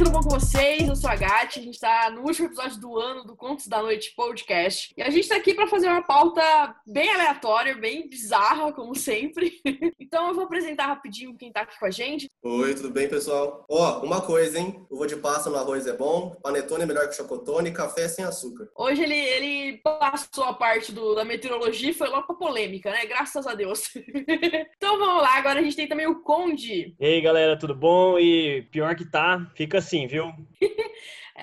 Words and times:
tudo 0.00 0.12
bom 0.12 0.22
com 0.22 0.30
vocês? 0.30 0.88
Eu 0.88 0.96
sou 0.96 1.10
a 1.10 1.14
Gatti, 1.14 1.58
a 1.58 1.62
gente 1.62 1.74
está 1.74 2.10
no 2.10 2.22
último 2.22 2.46
episódio 2.46 2.80
do 2.80 2.98
ano 2.98 3.22
do 3.22 3.36
Contos 3.36 3.66
da 3.66 3.82
Noite 3.82 4.14
podcast. 4.16 4.94
E 4.96 5.02
a 5.02 5.10
gente 5.10 5.24
está 5.24 5.36
aqui 5.36 5.52
para 5.52 5.66
fazer 5.66 5.88
uma 5.88 6.00
pauta 6.00 6.40
bem 6.86 7.10
aleatória, 7.10 7.74
bem 7.74 8.08
bizarra, 8.08 8.72
como 8.72 8.94
sempre. 8.94 9.60
então 10.10 10.26
eu 10.26 10.34
vou 10.34 10.42
apresentar 10.42 10.86
rapidinho 10.86 11.36
quem 11.38 11.50
está 11.50 11.60
aqui 11.60 11.78
com 11.78 11.86
a 11.86 11.90
gente. 11.90 12.28
Oi, 12.42 12.74
tudo 12.74 12.90
bem, 12.90 13.08
pessoal? 13.08 13.64
Ó, 13.70 14.00
oh, 14.00 14.04
uma 14.04 14.20
coisa, 14.20 14.58
hein? 14.58 14.84
O 14.90 15.06
de 15.06 15.14
passa 15.14 15.48
no 15.48 15.56
arroz 15.56 15.86
é 15.86 15.92
bom, 15.92 16.34
panetone 16.42 16.82
é 16.82 16.86
melhor 16.86 17.08
que 17.08 17.14
chocotone, 17.14 17.70
café 17.70 18.08
sem 18.08 18.24
açúcar. 18.24 18.68
Hoje 18.74 19.04
ele, 19.04 19.14
ele 19.14 19.78
passou 19.78 20.42
a 20.42 20.52
parte 20.52 20.90
do, 20.90 21.14
da 21.14 21.24
meteorologia 21.24 21.90
e 21.90 21.94
foi 21.94 22.08
logo 22.08 22.26
pra 22.26 22.34
polêmica, 22.34 22.90
né? 22.90 23.06
Graças 23.06 23.46
a 23.46 23.54
Deus. 23.54 23.88
então 24.76 24.98
vamos 24.98 25.22
lá, 25.22 25.36
agora 25.36 25.60
a 25.60 25.62
gente 25.62 25.76
tem 25.76 25.86
também 25.86 26.08
o 26.08 26.22
Conde. 26.22 26.96
E 26.98 27.06
aí, 27.06 27.20
galera, 27.20 27.56
tudo 27.56 27.72
bom? 27.76 28.18
E 28.18 28.62
pior 28.72 28.96
que 28.96 29.08
tá, 29.08 29.48
fica 29.54 29.78
assim, 29.78 30.08
viu? 30.08 30.24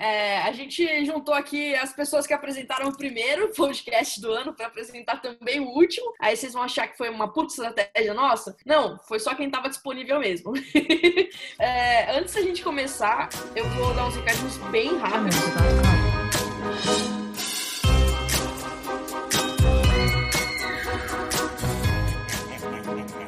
É, 0.00 0.42
a 0.42 0.52
gente 0.52 1.04
juntou 1.04 1.34
aqui 1.34 1.74
as 1.74 1.92
pessoas 1.92 2.24
que 2.24 2.32
apresentaram 2.32 2.88
o 2.88 2.96
primeiro 2.96 3.52
podcast 3.56 4.20
do 4.20 4.30
ano 4.30 4.54
para 4.54 4.68
apresentar 4.68 5.20
também 5.20 5.58
o 5.58 5.70
último. 5.70 6.14
Aí 6.20 6.36
vocês 6.36 6.52
vão 6.52 6.62
achar 6.62 6.86
que 6.86 6.96
foi 6.96 7.10
uma 7.10 7.32
puta 7.32 7.52
estratégia 7.52 8.14
nossa? 8.14 8.56
Não, 8.64 8.96
foi 9.08 9.18
só 9.18 9.34
quem 9.34 9.46
estava 9.46 9.68
disponível 9.68 10.20
mesmo. 10.20 10.52
é, 11.58 12.16
antes 12.16 12.32
da 12.32 12.42
gente 12.42 12.62
começar, 12.62 13.28
eu 13.56 13.68
vou 13.70 13.92
dar 13.92 14.06
uns 14.06 14.14
recadinhos 14.14 14.56
bem 14.70 14.96
rápidos. 14.98 15.36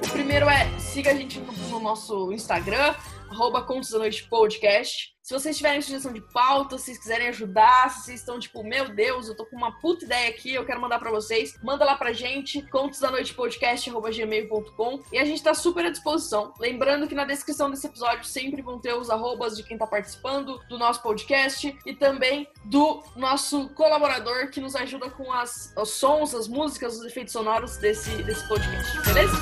O 0.07 0.13
primeiro 0.13 0.49
é 0.49 0.79
siga 0.79 1.11
a 1.11 1.15
gente 1.15 1.41
no 1.69 1.81
nosso 1.81 2.33
Instagram, 2.33 2.95
arroba 3.29 3.63
Contos 3.63 3.91
da 3.91 3.99
Noite 3.99 4.23
Podcast. 4.29 5.19
Se 5.31 5.35
vocês 5.35 5.57
tiverem 5.57 5.81
sugestão 5.81 6.13
de 6.13 6.21
pauta, 6.21 6.77
se 6.77 6.87
vocês 6.87 6.99
quiserem 6.99 7.29
ajudar, 7.29 7.89
se 7.89 8.07
vocês 8.07 8.19
estão 8.19 8.41
tipo, 8.41 8.65
meu 8.65 8.93
Deus, 8.93 9.29
eu 9.29 9.37
tô 9.37 9.47
com 9.47 9.55
uma 9.55 9.79
puta 9.79 10.05
ideia 10.05 10.29
aqui, 10.29 10.53
eu 10.53 10.67
quero 10.67 10.81
mandar 10.81 10.99
para 10.99 11.09
vocês, 11.09 11.57
manda 11.63 11.85
lá 11.85 11.95
pra 11.95 12.13
gente, 12.13 12.61
contosdanoitepodcast.gmail.com 12.63 15.03
e 15.13 15.19
a 15.21 15.25
gente 15.25 15.41
tá 15.41 15.55
super 15.55 15.87
à 15.87 15.91
disposição. 15.91 16.53
Lembrando 16.59 17.07
que 17.07 17.15
na 17.15 17.25
descrição 17.25 17.71
desse 17.71 17.87
episódio 17.87 18.25
sempre 18.25 18.61
vão 18.61 18.81
ter 18.81 18.93
os 18.93 19.09
arrobas 19.09 19.57
de 19.57 19.63
quem 19.63 19.79
tá 19.79 19.87
participando 19.87 20.61
do 20.69 20.77
nosso 20.77 21.01
podcast 21.01 21.79
e 21.87 21.95
também 21.95 22.49
do 22.65 23.01
nosso 23.15 23.69
colaborador 23.75 24.51
que 24.51 24.61
nos 24.61 24.75
ajuda 24.75 25.11
com 25.11 25.33
as, 25.33 25.73
os 25.77 25.91
sons, 25.91 26.35
as 26.35 26.49
músicas, 26.49 26.99
os 26.99 27.05
efeitos 27.05 27.33
sonoros 27.33 27.77
desse, 27.77 28.11
desse 28.25 28.49
podcast, 28.49 29.01
beleza? 29.03 29.39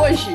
Hoje 0.00 0.34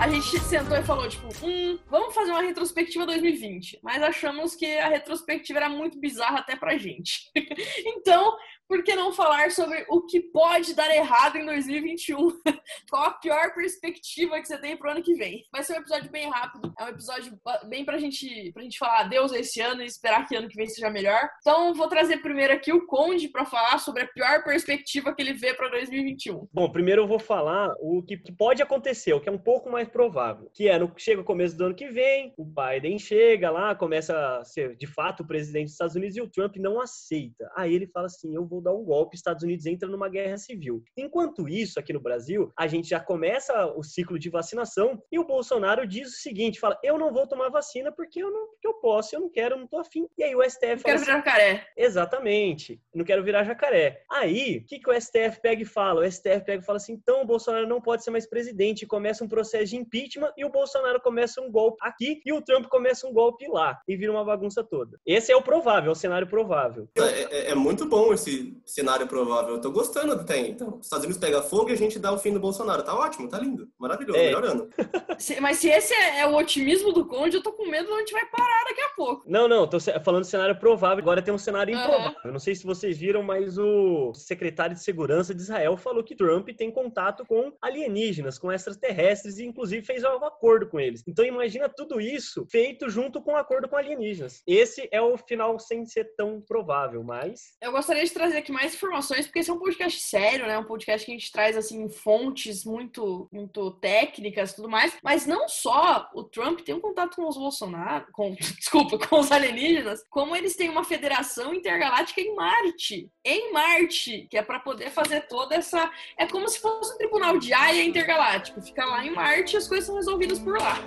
a 0.00 0.08
gente 0.08 0.40
sentou 0.40 0.74
e 0.78 0.82
falou, 0.82 1.06
tipo, 1.06 1.28
hum, 1.44 1.78
vamos 1.86 2.14
fazer 2.14 2.30
uma 2.30 2.40
retrospectiva 2.40 3.04
2020. 3.04 3.80
Mas 3.82 4.02
achamos 4.02 4.56
que 4.56 4.64
a 4.78 4.88
retrospectiva 4.88 5.58
era 5.58 5.68
muito 5.68 6.00
bizarra 6.00 6.38
até 6.38 6.56
pra 6.56 6.78
gente. 6.78 7.30
então, 7.84 8.34
por 8.70 8.84
que 8.84 8.94
não 8.94 9.12
falar 9.12 9.50
sobre 9.50 9.84
o 9.88 10.02
que 10.02 10.20
pode 10.20 10.76
dar 10.76 10.94
errado 10.94 11.36
em 11.36 11.44
2021? 11.44 12.40
Qual 12.88 13.02
a 13.02 13.10
pior 13.14 13.52
perspectiva 13.52 14.40
que 14.40 14.46
você 14.46 14.56
tem 14.58 14.76
pro 14.76 14.92
ano 14.92 15.02
que 15.02 15.14
vem? 15.14 15.44
Vai 15.50 15.64
ser 15.64 15.72
um 15.72 15.80
episódio 15.80 16.08
bem 16.08 16.30
rápido, 16.30 16.72
é 16.78 16.84
um 16.84 16.88
episódio 16.88 17.36
bem 17.66 17.84
pra 17.84 17.98
gente, 17.98 18.52
pra 18.52 18.62
gente 18.62 18.78
falar 18.78 19.00
adeus 19.00 19.32
esse 19.32 19.60
ano 19.60 19.82
e 19.82 19.86
esperar 19.86 20.24
que 20.28 20.36
ano 20.36 20.46
que 20.46 20.54
vem 20.54 20.68
seja 20.68 20.88
melhor. 20.88 21.28
Então, 21.40 21.74
vou 21.74 21.88
trazer 21.88 22.18
primeiro 22.18 22.52
aqui 22.52 22.72
o 22.72 22.86
Conde 22.86 23.26
para 23.26 23.44
falar 23.44 23.78
sobre 23.78 24.04
a 24.04 24.06
pior 24.06 24.44
perspectiva 24.44 25.12
que 25.12 25.20
ele 25.20 25.32
vê 25.32 25.52
para 25.52 25.68
2021. 25.70 26.46
Bom, 26.52 26.70
primeiro 26.70 27.02
eu 27.02 27.08
vou 27.08 27.18
falar 27.18 27.74
o 27.80 28.04
que 28.04 28.16
pode 28.38 28.62
acontecer, 28.62 29.12
o 29.12 29.20
que 29.20 29.28
é 29.28 29.32
um 29.32 29.38
pouco 29.38 29.68
mais 29.68 29.88
provável, 29.88 30.48
que 30.54 30.68
é 30.68 30.78
no 30.78 30.92
chega 30.96 31.22
o 31.22 31.24
começo 31.24 31.56
do 31.56 31.64
ano 31.64 31.74
que 31.74 31.88
vem, 31.88 32.32
o 32.38 32.44
Biden 32.44 33.00
chega 33.00 33.50
lá, 33.50 33.74
começa 33.74 34.38
a 34.38 34.44
ser 34.44 34.76
de 34.76 34.86
fato 34.86 35.24
o 35.24 35.26
presidente 35.26 35.64
dos 35.64 35.72
Estados 35.72 35.96
Unidos 35.96 36.16
e 36.16 36.20
o 36.20 36.30
Trump 36.30 36.54
não 36.58 36.80
aceita. 36.80 37.50
Aí 37.56 37.74
ele 37.74 37.88
fala 37.88 38.06
assim: 38.06 38.32
"Eu 38.32 38.46
vou 38.46 38.59
dar 38.60 38.72
um 38.72 38.84
golpe, 38.84 39.16
Estados 39.16 39.42
Unidos 39.42 39.66
entra 39.66 39.88
numa 39.88 40.08
guerra 40.08 40.36
civil. 40.36 40.82
Enquanto 40.96 41.48
isso, 41.48 41.78
aqui 41.78 41.92
no 41.92 42.00
Brasil, 42.00 42.52
a 42.56 42.66
gente 42.66 42.88
já 42.88 43.00
começa 43.00 43.66
o 43.76 43.82
ciclo 43.82 44.18
de 44.18 44.30
vacinação 44.30 45.02
e 45.10 45.18
o 45.18 45.26
Bolsonaro 45.26 45.86
diz 45.86 46.08
o 46.08 46.20
seguinte, 46.20 46.60
fala, 46.60 46.78
eu 46.82 46.98
não 46.98 47.12
vou 47.12 47.26
tomar 47.26 47.48
vacina 47.48 47.92
porque 47.92 48.22
eu 48.22 48.30
não, 48.30 48.48
porque 48.48 48.66
eu 48.66 48.74
posso, 48.74 49.14
eu 49.14 49.20
não 49.20 49.30
quero, 49.30 49.54
eu 49.54 49.60
não 49.60 49.66
tô 49.66 49.78
afim. 49.78 50.06
E 50.18 50.22
aí 50.22 50.34
o 50.34 50.42
STF 50.42 50.76
não 50.76 50.82
quero 50.82 50.96
assim, 50.96 51.04
virar 51.04 51.16
jacaré. 51.18 51.66
Exatamente, 51.76 52.80
não 52.94 53.04
quero 53.04 53.22
virar 53.22 53.44
jacaré. 53.44 54.02
Aí, 54.10 54.58
o 54.58 54.66
que, 54.66 54.78
que 54.78 54.90
o 54.90 55.00
STF 55.00 55.40
pega 55.42 55.62
e 55.62 55.66
fala? 55.66 56.00
O 56.00 56.10
STF 56.10 56.44
pega 56.44 56.62
e 56.62 56.66
fala 56.66 56.76
assim, 56.76 56.92
então 56.92 57.22
o 57.22 57.26
Bolsonaro 57.26 57.66
não 57.66 57.80
pode 57.80 58.04
ser 58.04 58.10
mais 58.10 58.26
presidente, 58.26 58.86
começa 58.86 59.24
um 59.24 59.28
processo 59.28 59.66
de 59.66 59.76
impeachment 59.76 60.32
e 60.36 60.44
o 60.44 60.50
Bolsonaro 60.50 61.00
começa 61.00 61.40
um 61.40 61.50
golpe 61.50 61.78
aqui 61.82 62.20
e 62.24 62.32
o 62.32 62.42
Trump 62.42 62.66
começa 62.66 63.06
um 63.06 63.12
golpe 63.12 63.46
lá 63.48 63.78
e 63.86 63.96
vira 63.96 64.12
uma 64.12 64.24
bagunça 64.24 64.62
toda. 64.62 64.98
Esse 65.06 65.32
é 65.32 65.36
o 65.36 65.42
provável, 65.42 65.90
é 65.90 65.92
o 65.92 65.96
cenário 65.96 66.26
provável. 66.26 66.88
É, 66.96 67.02
é, 67.02 67.50
é 67.50 67.54
muito 67.54 67.86
bom 67.86 68.12
esse 68.12 68.49
cenário 68.64 69.06
provável. 69.06 69.54
Eu 69.54 69.60
tô 69.60 69.70
gostando 69.70 70.16
do 70.16 70.24
tem. 70.24 70.50
Então, 70.50 70.78
os 70.78 70.86
Estados 70.86 71.04
Unidos 71.04 71.20
pega 71.20 71.42
fogo 71.42 71.70
e 71.70 71.72
a 71.72 71.76
gente 71.76 71.98
dá 71.98 72.12
o 72.12 72.18
fim 72.18 72.32
do 72.32 72.40
Bolsonaro. 72.40 72.82
Tá 72.82 72.94
ótimo, 72.94 73.28
tá 73.28 73.38
lindo. 73.38 73.68
Maravilhoso, 73.78 74.18
é. 74.18 74.26
melhorando. 74.26 74.68
Mas 75.40 75.58
se 75.58 75.68
esse 75.68 75.92
é, 75.92 76.20
é 76.20 76.26
o 76.26 76.36
otimismo 76.36 76.92
do 76.92 77.06
Conde, 77.06 77.36
eu 77.36 77.42
tô 77.42 77.52
com 77.52 77.68
medo 77.68 77.86
de 77.86 77.92
onde 77.92 78.12
vai 78.12 78.26
parar 78.26 78.64
daqui 78.64 78.80
a 78.80 78.88
pouco. 78.90 79.24
Não, 79.26 79.48
não, 79.48 79.66
tô 79.66 79.78
falando 80.02 80.24
cenário 80.24 80.58
provável. 80.58 80.98
Agora 80.98 81.22
tem 81.22 81.32
um 81.32 81.38
cenário 81.38 81.74
improvável. 81.74 82.16
Uhum. 82.24 82.32
Não 82.32 82.38
sei 82.38 82.54
se 82.54 82.64
vocês 82.64 82.96
viram, 82.96 83.22
mas 83.22 83.58
o 83.58 84.12
secretário 84.14 84.74
de 84.74 84.82
segurança 84.82 85.34
de 85.34 85.42
Israel 85.42 85.76
falou 85.76 86.02
que 86.02 86.14
Trump 86.14 86.48
tem 86.56 86.70
contato 86.70 87.24
com 87.26 87.52
alienígenas, 87.60 88.38
com 88.38 88.52
extraterrestres 88.52 89.38
e 89.38 89.44
inclusive 89.44 89.84
fez 89.84 90.04
um 90.04 90.24
acordo 90.24 90.66
com 90.68 90.78
eles. 90.78 91.02
Então 91.06 91.24
imagina 91.24 91.68
tudo 91.68 92.00
isso 92.00 92.46
feito 92.50 92.88
junto 92.88 93.20
com 93.20 93.32
um 93.32 93.36
acordo 93.36 93.68
com 93.68 93.76
alienígenas. 93.76 94.42
Esse 94.46 94.88
é 94.90 95.00
o 95.00 95.16
final 95.16 95.58
sem 95.58 95.84
ser 95.86 96.14
tão 96.16 96.40
provável, 96.40 97.02
mas 97.02 97.56
eu 97.60 97.72
gostaria 97.72 98.04
de 98.04 98.10
trazer 98.10 98.39
aqui 98.40 98.52
mais 98.52 98.74
informações, 98.74 99.26
porque 99.26 99.38
esse 99.38 99.50
é 99.50 99.52
um 99.52 99.58
podcast 99.58 100.00
sério, 100.00 100.46
né? 100.46 100.58
Um 100.58 100.64
podcast 100.64 101.04
que 101.04 101.12
a 101.12 101.14
gente 101.14 101.32
traz, 101.32 101.56
assim, 101.56 101.88
fontes 101.88 102.64
muito, 102.64 103.28
muito 103.32 103.70
técnicas 103.72 104.50
e 104.50 104.56
tudo 104.56 104.68
mais. 104.68 104.96
Mas 105.02 105.26
não 105.26 105.48
só 105.48 106.10
o 106.14 106.24
Trump 106.24 106.60
tem 106.60 106.74
um 106.74 106.80
contato 106.80 107.16
com 107.16 107.28
os 107.28 107.36
Bolsonaro, 107.36 108.06
com, 108.12 108.34
desculpa, 108.58 108.98
com 108.98 109.20
os 109.20 109.30
alienígenas, 109.30 110.04
como 110.10 110.34
eles 110.34 110.56
têm 110.56 110.68
uma 110.68 110.84
federação 110.84 111.54
intergaláctica 111.54 112.20
em 112.20 112.34
Marte. 112.34 113.10
Em 113.24 113.52
Marte, 113.52 114.26
que 114.30 114.36
é 114.36 114.42
para 114.42 114.60
poder 114.60 114.90
fazer 114.90 115.22
toda 115.22 115.54
essa. 115.54 115.90
É 116.18 116.26
como 116.26 116.48
se 116.48 116.60
fosse 116.60 116.94
um 116.94 116.98
tribunal 116.98 117.38
de 117.38 117.52
Haia 117.52 117.84
intergaláctico. 117.84 118.60
Fica 118.62 118.84
lá 118.84 119.04
em 119.04 119.10
Marte 119.10 119.54
e 119.54 119.58
as 119.58 119.68
coisas 119.68 119.86
são 119.86 119.96
resolvidas 119.96 120.38
por 120.38 120.58
lá. 120.58 120.78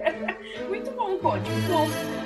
muito 0.68 0.90
bom, 0.92 1.18
Código, 1.18 1.50
muito 1.50 1.68
bom. 1.68 2.25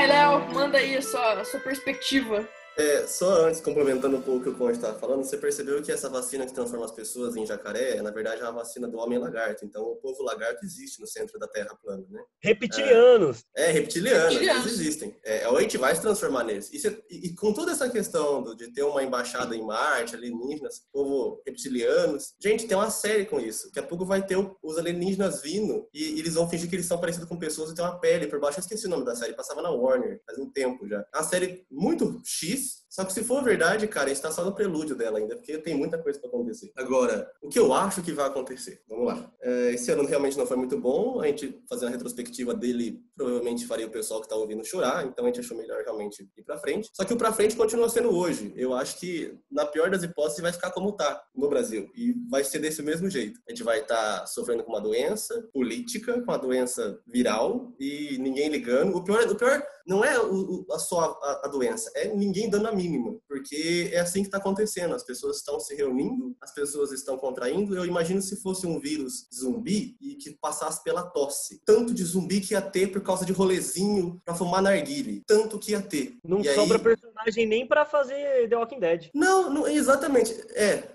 Vai, 0.00 0.06
Léo, 0.06 0.54
manda 0.54 0.78
aí 0.78 0.96
a 0.96 1.02
sua, 1.02 1.32
a 1.42 1.44
sua 1.44 1.60
perspectiva 1.60 2.48
é, 2.76 3.06
só 3.06 3.46
antes, 3.46 3.60
complementando 3.60 4.16
um 4.16 4.22
pouco 4.22 4.40
o 4.40 4.42
que 4.42 4.48
o 4.48 4.54
Conde 4.54 4.72
estava 4.72 4.98
falando, 4.98 5.24
você 5.24 5.36
percebeu 5.36 5.82
que 5.82 5.92
essa 5.92 6.08
vacina 6.08 6.46
que 6.46 6.54
transforma 6.54 6.84
as 6.84 6.92
pessoas 6.92 7.36
em 7.36 7.46
jacaré, 7.46 8.00
na 8.02 8.10
verdade, 8.10 8.40
é 8.40 8.44
uma 8.44 8.52
vacina 8.52 8.88
do 8.88 8.98
homem 8.98 9.18
lagarto. 9.18 9.64
Então, 9.64 9.82
o 9.82 9.96
povo 9.96 10.22
lagarto 10.22 10.64
existe 10.64 11.00
no 11.00 11.06
centro 11.06 11.38
da 11.38 11.46
Terra 11.46 11.76
plana, 11.82 12.04
né? 12.08 12.22
Reptilianos! 12.42 13.44
É, 13.56 13.68
é 13.68 13.70
reptilianos, 13.70 14.32
reptilianos, 14.32 14.66
eles 14.66 14.80
existem. 14.80 15.16
É, 15.24 15.44
a 15.44 15.60
gente 15.60 15.78
vai 15.78 15.94
se 15.94 16.00
transformar 16.00 16.44
neles. 16.44 16.70
E, 16.72 16.86
e, 17.10 17.26
e, 17.28 17.34
com 17.34 17.52
toda 17.52 17.72
essa 17.72 17.88
questão 17.88 18.42
do, 18.42 18.54
de 18.54 18.72
ter 18.72 18.82
uma 18.82 19.02
embaixada 19.02 19.54
em 19.54 19.62
Marte, 19.62 20.14
alienígenas, 20.14 20.82
povo 20.92 21.42
reptilianos, 21.46 22.34
gente, 22.40 22.66
tem 22.66 22.76
uma 22.76 22.90
série 22.90 23.26
com 23.26 23.40
isso. 23.40 23.66
Daqui 23.66 23.80
a 23.80 23.82
pouco 23.82 24.04
vai 24.04 24.24
ter 24.24 24.36
o, 24.36 24.56
os 24.62 24.78
alienígenas 24.78 25.42
vindo 25.42 25.88
e, 25.92 26.16
e, 26.16 26.20
eles 26.20 26.34
vão 26.34 26.48
fingir 26.48 26.68
que 26.68 26.76
eles 26.76 26.86
são 26.86 26.98
parecidos 26.98 27.28
com 27.28 27.38
pessoas 27.38 27.70
e 27.70 27.74
tem 27.74 27.84
uma 27.84 27.98
pele 27.98 28.26
por 28.26 28.40
baixo. 28.40 28.58
Eu 28.58 28.62
esqueci 28.62 28.86
o 28.86 28.90
nome 28.90 29.04
da 29.04 29.14
série, 29.14 29.34
passava 29.34 29.62
na 29.62 29.70
Warner 29.70 30.20
faz 30.26 30.38
um 30.38 30.50
tempo 30.50 30.86
já. 30.88 31.00
É 31.12 31.18
uma 31.18 31.24
série 31.24 31.66
muito 31.70 32.20
X, 32.24 32.69
is 32.89 32.89
só 32.90 33.04
que 33.04 33.12
se 33.12 33.22
for 33.22 33.42
verdade, 33.44 33.86
cara, 33.86 34.06
a 34.06 34.08
gente 34.08 34.20
tá 34.20 34.32
só 34.32 34.44
no 34.44 34.52
prelúdio 34.52 34.96
dela 34.96 35.18
ainda, 35.18 35.36
porque 35.36 35.56
tem 35.58 35.76
muita 35.76 35.96
coisa 35.96 36.18
para 36.18 36.28
acontecer. 36.28 36.72
Agora, 36.76 37.30
o 37.40 37.48
que 37.48 37.58
eu 37.58 37.72
acho 37.72 38.02
que 38.02 38.12
vai 38.12 38.26
acontecer? 38.26 38.82
Vamos 38.88 39.06
lá. 39.06 39.32
É, 39.40 39.72
esse 39.74 39.92
ano 39.92 40.04
realmente 40.04 40.36
não 40.36 40.44
foi 40.44 40.56
muito 40.56 40.76
bom. 40.76 41.20
A 41.20 41.28
gente 41.28 41.62
fazer 41.68 41.84
uma 41.84 41.92
retrospectiva 41.92 42.52
dele 42.52 43.00
provavelmente 43.16 43.64
faria 43.64 43.86
o 43.86 43.90
pessoal 43.90 44.20
que 44.20 44.28
tá 44.28 44.34
ouvindo 44.34 44.64
chorar, 44.64 45.06
então 45.06 45.24
a 45.24 45.28
gente 45.28 45.38
achou 45.38 45.56
melhor 45.56 45.80
realmente 45.84 46.28
ir 46.36 46.42
para 46.42 46.58
frente. 46.58 46.90
Só 46.92 47.04
que 47.04 47.12
o 47.14 47.16
para 47.16 47.32
frente 47.32 47.54
continua 47.54 47.88
sendo 47.88 48.12
hoje. 48.12 48.52
Eu 48.56 48.74
acho 48.74 48.98
que, 48.98 49.38
na 49.48 49.64
pior 49.64 49.88
das 49.88 50.02
hipóteses, 50.02 50.40
vai 50.40 50.52
ficar 50.52 50.72
como 50.72 50.92
tá 50.92 51.22
no 51.32 51.48
Brasil. 51.48 51.88
E 51.94 52.14
vai 52.28 52.42
ser 52.42 52.58
desse 52.58 52.82
mesmo 52.82 53.08
jeito. 53.08 53.38
A 53.46 53.52
gente 53.52 53.62
vai 53.62 53.82
estar 53.82 54.20
tá 54.20 54.26
sofrendo 54.26 54.64
com 54.64 54.72
uma 54.72 54.80
doença 54.80 55.48
política, 55.52 56.14
com 56.14 56.32
uma 56.32 56.38
doença 56.38 56.98
viral, 57.06 57.72
e 57.78 58.18
ninguém 58.18 58.48
ligando. 58.48 58.96
O 58.96 59.04
pior, 59.04 59.22
o 59.30 59.36
pior 59.36 59.62
não 59.86 60.04
é 60.04 60.18
o, 60.20 60.66
a 60.70 60.78
só 60.78 61.18
a, 61.22 61.42
a 61.44 61.48
doença, 61.48 61.90
é 61.94 62.08
ninguém 62.08 62.48
dando 62.48 62.68
a 62.68 62.72
mínima, 62.80 63.16
porque 63.28 63.90
é 63.92 64.00
assim 64.00 64.22
que 64.22 64.28
está 64.28 64.38
acontecendo. 64.38 64.94
As 64.94 65.04
pessoas 65.04 65.36
estão 65.36 65.60
se 65.60 65.74
reunindo, 65.74 66.34
as 66.40 66.52
pessoas 66.52 66.92
estão 66.92 67.18
contraindo. 67.18 67.76
Eu 67.76 67.84
imagino 67.84 68.22
se 68.22 68.36
fosse 68.40 68.66
um 68.66 68.80
vírus 68.80 69.26
zumbi 69.34 69.96
e 70.00 70.14
que 70.14 70.30
passasse 70.30 70.82
pela 70.82 71.02
tosse. 71.02 71.60
Tanto 71.64 71.92
de 71.92 72.04
zumbi 72.04 72.40
que 72.40 72.54
ia 72.54 72.62
ter 72.62 72.88
por 72.88 73.02
causa 73.02 73.24
de 73.24 73.32
rolezinho 73.32 74.20
pra 74.24 74.34
fumar 74.34 74.62
narguile. 74.62 75.22
Tanto 75.26 75.58
que 75.58 75.72
ia 75.72 75.82
ter. 75.82 76.16
Não 76.24 76.40
e 76.40 76.54
sobra 76.54 76.78
aí... 76.78 76.82
personagem 76.82 77.46
nem 77.46 77.66
para 77.66 77.84
fazer 77.84 78.48
The 78.48 78.56
Walking 78.56 78.80
Dead. 78.80 79.10
Não, 79.14 79.50
não, 79.50 79.68
exatamente. 79.68 80.32
É, 80.54 80.88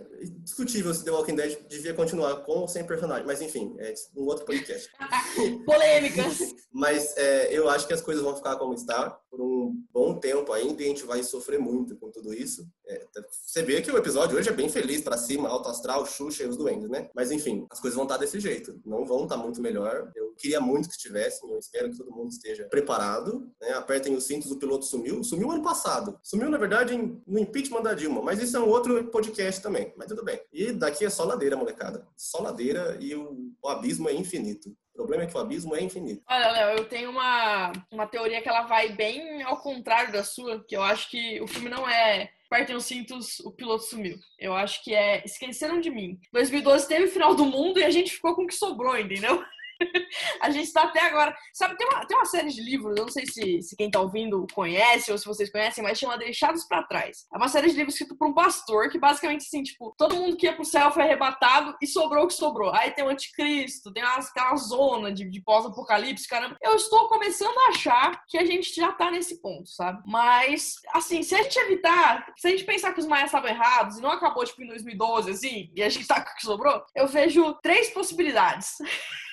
discutível 0.43 0.93
se 0.93 1.03
The 1.03 1.11
Walking 1.11 1.35
Dead 1.35 1.57
devia 1.67 1.93
continuar 1.93 2.37
com 2.37 2.59
ou 2.59 2.67
sem 2.67 2.83
personagem, 2.85 3.25
mas 3.25 3.41
enfim, 3.41 3.75
é 3.79 3.93
um 4.15 4.23
outro 4.23 4.45
podcast. 4.45 4.89
Polêmicas. 5.65 6.55
mas 6.71 7.15
é, 7.17 7.53
eu 7.53 7.69
acho 7.69 7.87
que 7.87 7.93
as 7.93 8.01
coisas 8.01 8.23
vão 8.23 8.35
ficar 8.35 8.55
como 8.55 8.73
está 8.73 9.17
por 9.35 9.41
um 9.41 9.83
bom 9.91 10.17
tempo 10.17 10.53
ainda 10.53 10.81
e 10.81 10.85
a 10.85 10.87
gente 10.87 11.05
vai 11.05 11.21
sofrer 11.21 11.59
muito 11.59 11.97
com 11.97 12.09
tudo 12.09 12.33
isso. 12.33 12.65
É, 12.87 13.05
você 13.45 13.61
vê 13.61 13.81
que 13.81 13.91
o 13.91 13.97
episódio 13.97 14.37
hoje 14.37 14.49
é 14.49 14.53
bem 14.53 14.69
feliz 14.69 15.01
para 15.01 15.17
cima, 15.17 15.49
alto 15.49 15.67
astral, 15.67 16.05
Xuxa 16.05 16.43
e 16.43 16.47
os 16.47 16.55
duendes, 16.55 16.89
né? 16.89 17.09
Mas 17.13 17.31
enfim, 17.31 17.67
as 17.69 17.79
coisas 17.79 17.95
vão 17.95 18.05
estar 18.05 18.17
desse 18.17 18.39
jeito, 18.39 18.79
não 18.85 19.05
vão 19.05 19.23
estar 19.23 19.35
muito 19.35 19.61
melhor. 19.61 20.09
Eu 20.15 20.33
queria 20.37 20.61
muito 20.61 20.87
que 20.87 20.95
estivessem, 20.95 21.51
eu 21.51 21.59
espero 21.59 21.91
que 21.91 21.97
todo 21.97 22.11
mundo 22.11 22.29
esteja 22.29 22.65
preparado. 22.69 23.51
Né? 23.59 23.71
Apertem 23.73 24.15
os 24.15 24.23
cintos, 24.25 24.49
o 24.51 24.57
piloto 24.57 24.85
sumiu. 24.85 25.23
Sumiu 25.23 25.51
ano 25.51 25.63
passado. 25.63 26.17
Sumiu, 26.23 26.49
na 26.49 26.57
verdade, 26.57 26.95
no 27.27 27.39
impeachment 27.39 27.81
da 27.81 27.93
Dilma, 27.93 28.21
mas 28.21 28.41
isso 28.41 28.55
é 28.55 28.59
um 28.59 28.69
outro 28.69 29.03
podcast 29.09 29.61
também. 29.61 29.93
Mas 29.97 30.07
tudo 30.07 30.23
bem. 30.23 30.39
E 30.53 30.71
daqui 30.71 31.03
é 31.03 31.09
só 31.09 31.25
ladeira, 31.25 31.57
molecada. 31.57 32.07
Só 32.15 32.41
ladeira 32.41 32.97
e 33.01 33.13
o, 33.15 33.51
o 33.61 33.67
abismo 33.67 34.07
é 34.07 34.13
infinito. 34.13 34.73
O 34.95 34.99
problema 34.99 35.23
é 35.23 35.27
que 35.27 35.35
o 35.35 35.39
abismo 35.41 35.75
é 35.75 35.83
infinito. 35.83 36.23
Olha, 36.25 36.51
Léo, 36.51 36.77
eu 36.77 36.85
tenho 36.85 37.11
uma, 37.11 37.73
uma 37.91 38.07
teoria 38.07 38.41
que 38.41 38.47
ela 38.47 38.61
vai 38.61 38.89
bem 38.93 39.43
ao 39.43 39.57
contrário 39.57 40.13
da 40.13 40.23
sua, 40.23 40.63
que 40.65 40.75
eu 40.75 40.81
acho 40.81 41.09
que 41.09 41.41
o 41.41 41.47
filme 41.47 41.69
não 41.69 41.87
é 41.87 42.31
apertem 42.45 42.75
os 42.75 42.85
cintos, 42.85 43.39
o 43.41 43.51
piloto 43.51 43.83
sumiu. 43.83 44.17
Eu 44.39 44.53
acho 44.53 44.81
que 44.83 44.95
é 44.95 45.21
esqueceram 45.25 45.81
de 45.81 45.89
mim. 45.89 46.17
2012 46.31 46.87
teve 46.87 47.05
o 47.05 47.11
final 47.11 47.35
do 47.35 47.45
mundo 47.45 47.79
e 47.79 47.83
a 47.83 47.89
gente 47.89 48.13
ficou 48.13 48.33
com 48.35 48.43
o 48.43 48.47
que 48.47 48.55
sobrou, 48.55 48.97
entendeu? 48.97 49.43
a 50.41 50.49
gente 50.49 50.65
está 50.65 50.83
até 50.83 51.01
agora. 51.01 51.35
Sabe, 51.53 51.77
tem 51.77 51.87
uma, 51.87 52.05
tem 52.05 52.17
uma 52.17 52.25
série 52.25 52.49
de 52.49 52.61
livros, 52.61 52.97
eu 52.97 53.05
não 53.05 53.11
sei 53.11 53.25
se, 53.25 53.61
se 53.61 53.75
quem 53.75 53.87
está 53.87 53.99
ouvindo 53.99 54.45
conhece 54.53 55.11
ou 55.11 55.17
se 55.17 55.25
vocês 55.25 55.51
conhecem, 55.51 55.83
mas 55.83 55.97
chama 55.97 56.17
Deixados 56.17 56.65
para 56.65 56.83
Trás. 56.83 57.25
É 57.33 57.37
uma 57.37 57.47
série 57.47 57.69
de 57.69 57.75
livros 57.75 57.95
escrito 57.95 58.17
por 58.17 58.27
um 58.27 58.33
pastor 58.33 58.89
que 58.89 58.99
basicamente 58.99 59.45
assim, 59.45 59.63
tipo, 59.63 59.93
todo 59.97 60.15
mundo 60.15 60.37
que 60.37 60.45
ia 60.45 60.53
pro 60.53 60.65
céu 60.65 60.91
foi 60.91 61.03
arrebatado 61.03 61.75
e 61.81 61.87
sobrou 61.87 62.25
o 62.25 62.27
que 62.27 62.33
sobrou. 62.33 62.73
Aí 62.73 62.91
tem 62.91 63.05
o 63.05 63.09
anticristo, 63.09 63.91
tem 63.93 64.03
umas, 64.03 64.29
aquela 64.29 64.55
zona 64.55 65.11
de, 65.11 65.29
de 65.29 65.41
pós-apocalipse, 65.41 66.27
caramba. 66.27 66.57
Eu 66.61 66.75
estou 66.75 67.07
começando 67.07 67.57
a 67.57 67.69
achar 67.69 68.23
que 68.27 68.37
a 68.37 68.45
gente 68.45 68.73
já 68.73 68.91
tá 68.91 69.11
nesse 69.11 69.41
ponto, 69.41 69.69
sabe? 69.69 70.01
Mas, 70.05 70.75
assim, 70.93 71.23
se 71.23 71.35
a 71.35 71.43
gente 71.43 71.57
evitar, 71.57 72.33
se 72.37 72.47
a 72.47 72.51
gente 72.51 72.63
pensar 72.63 72.93
que 72.93 72.99
os 72.99 73.07
maias 73.07 73.27
estavam 73.27 73.49
errados 73.49 73.97
e 73.97 74.01
não 74.01 74.11
acabou, 74.11 74.45
tipo, 74.45 74.63
em 74.63 74.67
2012, 74.67 75.31
assim, 75.31 75.71
e 75.75 75.83
a 75.83 75.89
gente 75.89 76.07
tá 76.07 76.21
com 76.21 76.31
o 76.31 76.35
que 76.35 76.41
sobrou, 76.41 76.83
eu 76.95 77.07
vejo 77.07 77.53
três 77.61 77.89
possibilidades. 77.89 78.77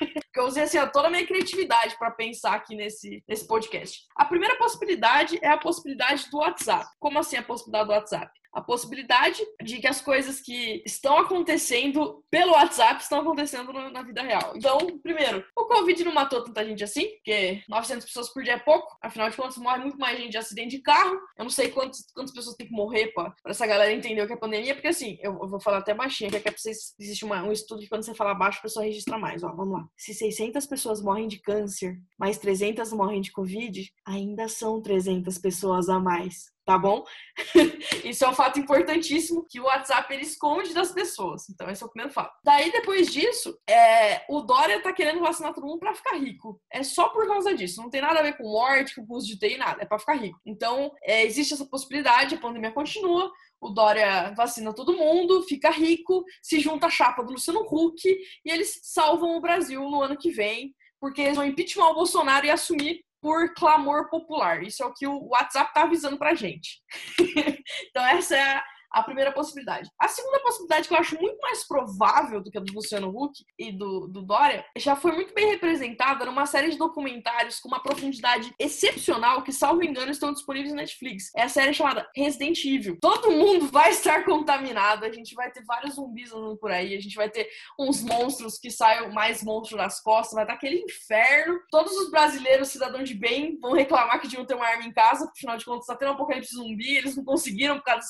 Porque 0.33 0.41
eu 0.41 0.47
usei 0.47 0.63
assim, 0.63 0.79
toda 0.95 1.09
a 1.09 1.11
minha 1.11 1.27
criatividade 1.27 1.95
para 1.99 2.11
pensar 2.11 2.55
aqui 2.55 2.75
nesse, 2.75 3.23
nesse 3.29 3.47
podcast. 3.47 4.07
A 4.17 4.25
primeira 4.25 4.57
possibilidade 4.57 5.39
é 5.43 5.49
a 5.49 5.59
possibilidade 5.59 6.31
do 6.31 6.39
WhatsApp. 6.39 6.87
Como 6.99 7.19
assim 7.19 7.37
a 7.37 7.43
possibilidade 7.43 7.89
do 7.89 7.93
WhatsApp? 7.93 8.42
A 8.53 8.61
possibilidade 8.61 9.41
de 9.63 9.79
que 9.79 9.87
as 9.87 10.01
coisas 10.01 10.41
que 10.41 10.83
estão 10.85 11.19
acontecendo 11.19 12.23
pelo 12.31 12.53
WhatsApp 12.53 13.03
estão 13.03 13.21
acontecendo 13.21 13.73
na 13.73 14.03
vida 14.03 14.23
real. 14.23 14.53
Então, 14.55 14.79
primeiro, 15.03 15.45
o 15.57 15.65
Covid 15.65 16.05
não 16.05 16.13
matou 16.13 16.45
tanta 16.45 16.65
gente 16.65 16.85
assim, 16.85 17.07
porque 17.15 17.63
900 17.69 18.05
pessoas 18.07 18.29
por 18.33 18.43
dia 18.43 18.55
é 18.55 18.59
pouco, 18.59 18.97
afinal 19.01 19.31
de 19.31 19.37
contas, 19.37 19.57
morre 19.57 19.79
muito 19.79 19.99
mais 19.99 20.19
gente 20.19 20.31
de 20.31 20.39
acidente 20.39 20.77
de 20.77 20.83
carro. 20.83 21.19
Eu 21.37 21.45
não 21.45 21.51
sei 21.51 21.71
quantas, 21.71 22.05
quantas 22.15 22.33
pessoas 22.33 22.57
tem 22.57 22.67
que 22.67 22.73
morrer 22.73 23.09
para 23.13 23.35
essa 23.47 23.67
galera 23.67 23.93
entender 23.93 24.23
o 24.23 24.27
que 24.27 24.33
é 24.33 24.37
pandemia, 24.37 24.75
porque 24.75 24.89
assim, 24.89 25.19
eu, 25.21 25.39
vou 25.39 25.61
falar 25.61 25.79
até 25.79 25.95
baixinho, 25.95 26.31
que 26.31 26.37
é 26.37 26.41
pra 26.41 26.53
vocês, 26.57 26.95
existe 26.99 27.25
uma, 27.25 27.43
um 27.43 27.53
estudo 27.53 27.81
que 27.81 27.89
quando 27.89 28.05
você 28.05 28.15
fala 28.15 28.35
baixo, 28.35 28.59
a 28.59 28.63
pessoa 28.63 28.85
registra 28.85 29.19
mais. 29.19 29.43
Ó, 29.43 29.53
vamos 29.53 29.73
lá. 29.73 29.87
Se 29.97 30.13
600 30.13 30.67
pessoas 30.67 31.01
morrem 31.01 31.29
de 31.29 31.41
câncer, 31.41 31.99
mais 32.19 32.39
300 32.39 32.93
morrem 32.93 33.21
de 33.21 33.33
Covid, 33.33 33.91
ainda 34.07 34.49
são 34.49 34.81
300 34.81 35.39
pessoas 35.39 35.89
a 35.89 35.99
mais 35.99 36.53
tá 36.65 36.79
bom? 36.79 37.05
Isso 38.05 38.25
é 38.25 38.29
um 38.29 38.35
fato 38.35 38.59
importantíssimo 38.59 39.47
que 39.49 39.61
o 39.61 39.65
WhatsApp 39.65 40.13
ele 40.13 40.23
esconde 40.23 40.73
das 40.73 40.93
pessoas. 40.93 41.49
Então, 41.49 41.69
esse 41.69 41.83
é 41.83 41.87
o 41.87 41.89
primeiro 41.89 42.13
fato. 42.13 42.33
Daí, 42.45 42.71
depois 42.71 43.11
disso, 43.11 43.59
é, 43.69 44.25
o 44.29 44.41
Dória 44.41 44.81
tá 44.81 44.93
querendo 44.93 45.21
vacinar 45.21 45.53
todo 45.53 45.67
mundo 45.67 45.81
pra 45.81 45.95
ficar 45.95 46.17
rico. 46.17 46.61
É 46.71 46.83
só 46.83 47.09
por 47.09 47.27
causa 47.27 47.55
disso. 47.55 47.83
Não 47.83 47.91
tem 47.91 48.01
nada 48.01 48.21
a 48.21 48.23
ver 48.23 48.37
com 48.37 48.45
morte, 48.45 48.95
com 48.95 49.07
custo 49.07 49.29
de 49.29 49.39
TI, 49.39 49.57
nada. 49.57 49.83
É 49.83 49.87
pra 49.87 49.99
ficar 49.99 50.15
rico. 50.15 50.39
Então, 50.47 50.93
é, 51.03 51.25
existe 51.25 51.55
essa 51.55 51.67
possibilidade, 51.67 52.35
a 52.35 52.41
pandemia 52.41 52.71
continua. 52.71 53.31
O 53.61 53.71
Dória 53.71 54.33
vacina 54.37 54.75
todo 54.75 54.97
mundo, 54.97 55.43
fica 55.45 55.71
rico, 55.71 56.25
se 56.43 56.59
junta 56.59 56.87
a 56.87 56.91
chapa 56.91 57.23
do 57.23 57.33
Luciano 57.33 57.61
Huck 57.61 58.03
e 58.45 58.51
eles 58.51 58.81
salvam 58.83 59.37
o 59.37 59.41
Brasil 59.41 59.81
no 59.89 60.03
ano 60.03 60.17
que 60.17 60.33
vem, 60.33 60.75
porque 61.01 61.23
eles 61.23 61.37
vão 61.37 61.47
impeachment 61.47 61.87
o 61.87 61.95
Bolsonaro 61.95 62.45
e 62.45 62.51
assumir 62.51 63.05
por 63.23 63.55
clamor 63.55 64.11
popular. 64.11 64.65
Isso 64.65 64.83
é 64.83 64.87
o 64.87 64.93
que 64.93 65.07
o 65.07 65.29
WhatsApp 65.29 65.71
está 65.71 65.85
avisando 65.85 66.19
para 66.19 66.35
gente. 66.35 66.83
então, 67.89 68.05
essa 68.05 68.37
é 68.37 68.43
a, 68.43 68.65
a 68.93 69.03
primeira 69.03 69.33
possibilidade. 69.33 69.91
A 69.99 70.09
segunda 70.09 70.41
possibilidade, 70.41 70.89
que 70.89 70.95
eu 70.95 70.99
acho 70.99 71.21
muito 71.21 71.39
mais 71.41 71.67
provável 71.67 72.43
do 72.43 72.51
que 72.51 72.59
a 72.59 72.61
do 72.61 72.73
Luciano 72.73 73.09
Huck 73.09 73.45
e 73.59 73.73
do, 73.73 74.07
do 74.09 74.23
Dória, 74.23 74.65
já 74.77 74.95
foi 74.95 75.13
muito 75.13 75.35
bem 75.35 75.49
representada 75.49 76.25
numa 76.25 76.47
série 76.47 76.71
de 76.71 76.79
documentários 76.79 77.61
com 77.61 77.69
uma 77.69 77.83
profundidade 77.83 78.55
excepcional 78.59 79.43
que, 79.43 79.53
salvo 79.53 79.83
engano, 79.83 80.11
estão 80.11 80.33
disponíveis 80.33 80.75
na 80.75 80.83
Netflix. 80.83 81.31
É 81.37 81.43
a 81.43 81.49
série 81.49 81.75
chamada 81.75 82.09
Resident 82.15 82.65
Evil. 82.65 82.99
Todo 83.01 83.31
mundo 83.31 83.67
vai 83.69 83.91
estar 83.91 84.25
contaminado, 84.25 85.05
a 85.05 85.13
gente 85.13 85.35
vai 85.35 85.51
ter 85.51 85.65
vários 85.65 85.95
zumbis 85.95 86.33
andando 86.33 86.57
por 86.57 86.71
aí, 86.71 86.95
a 86.95 87.01
gente 87.01 87.17
vai 87.17 87.31
ter 87.31 87.49
uns 87.79 88.03
monstros 88.03 88.59
que 88.59 88.71
saiam 88.71 89.11
mais 89.13 89.43
monstros 89.43 89.81
das 89.81 90.01
costas, 90.01 90.35
vai 90.35 90.45
estar 90.45 90.55
aquele 90.55 90.81
inferno. 90.81 91.61
Todos 91.71 91.93
os 91.93 92.11
brasileiros, 92.11 92.69
cidadãos 92.69 93.09
de 93.09 93.15
bem, 93.15 93.59
vão 93.61 93.73
reclamar 93.73 94.21
que 94.21 94.29
deviam 94.29 94.47
ter 94.47 94.55
uma 94.55 94.67
arma 94.67 94.85
em 94.85 94.93
casa, 94.93 95.27
porque 95.27 95.39
afinal 95.39 95.57
de 95.57 95.65
contas 95.65 95.83
está 95.83 95.97
tendo 95.97 96.11
um 96.11 96.15
apocalipse 96.15 96.55
zumbi, 96.55 96.97
eles 96.97 97.17
não 97.17 97.25
conseguiram 97.25 97.77
por 97.77 97.85
causa 97.85 98.03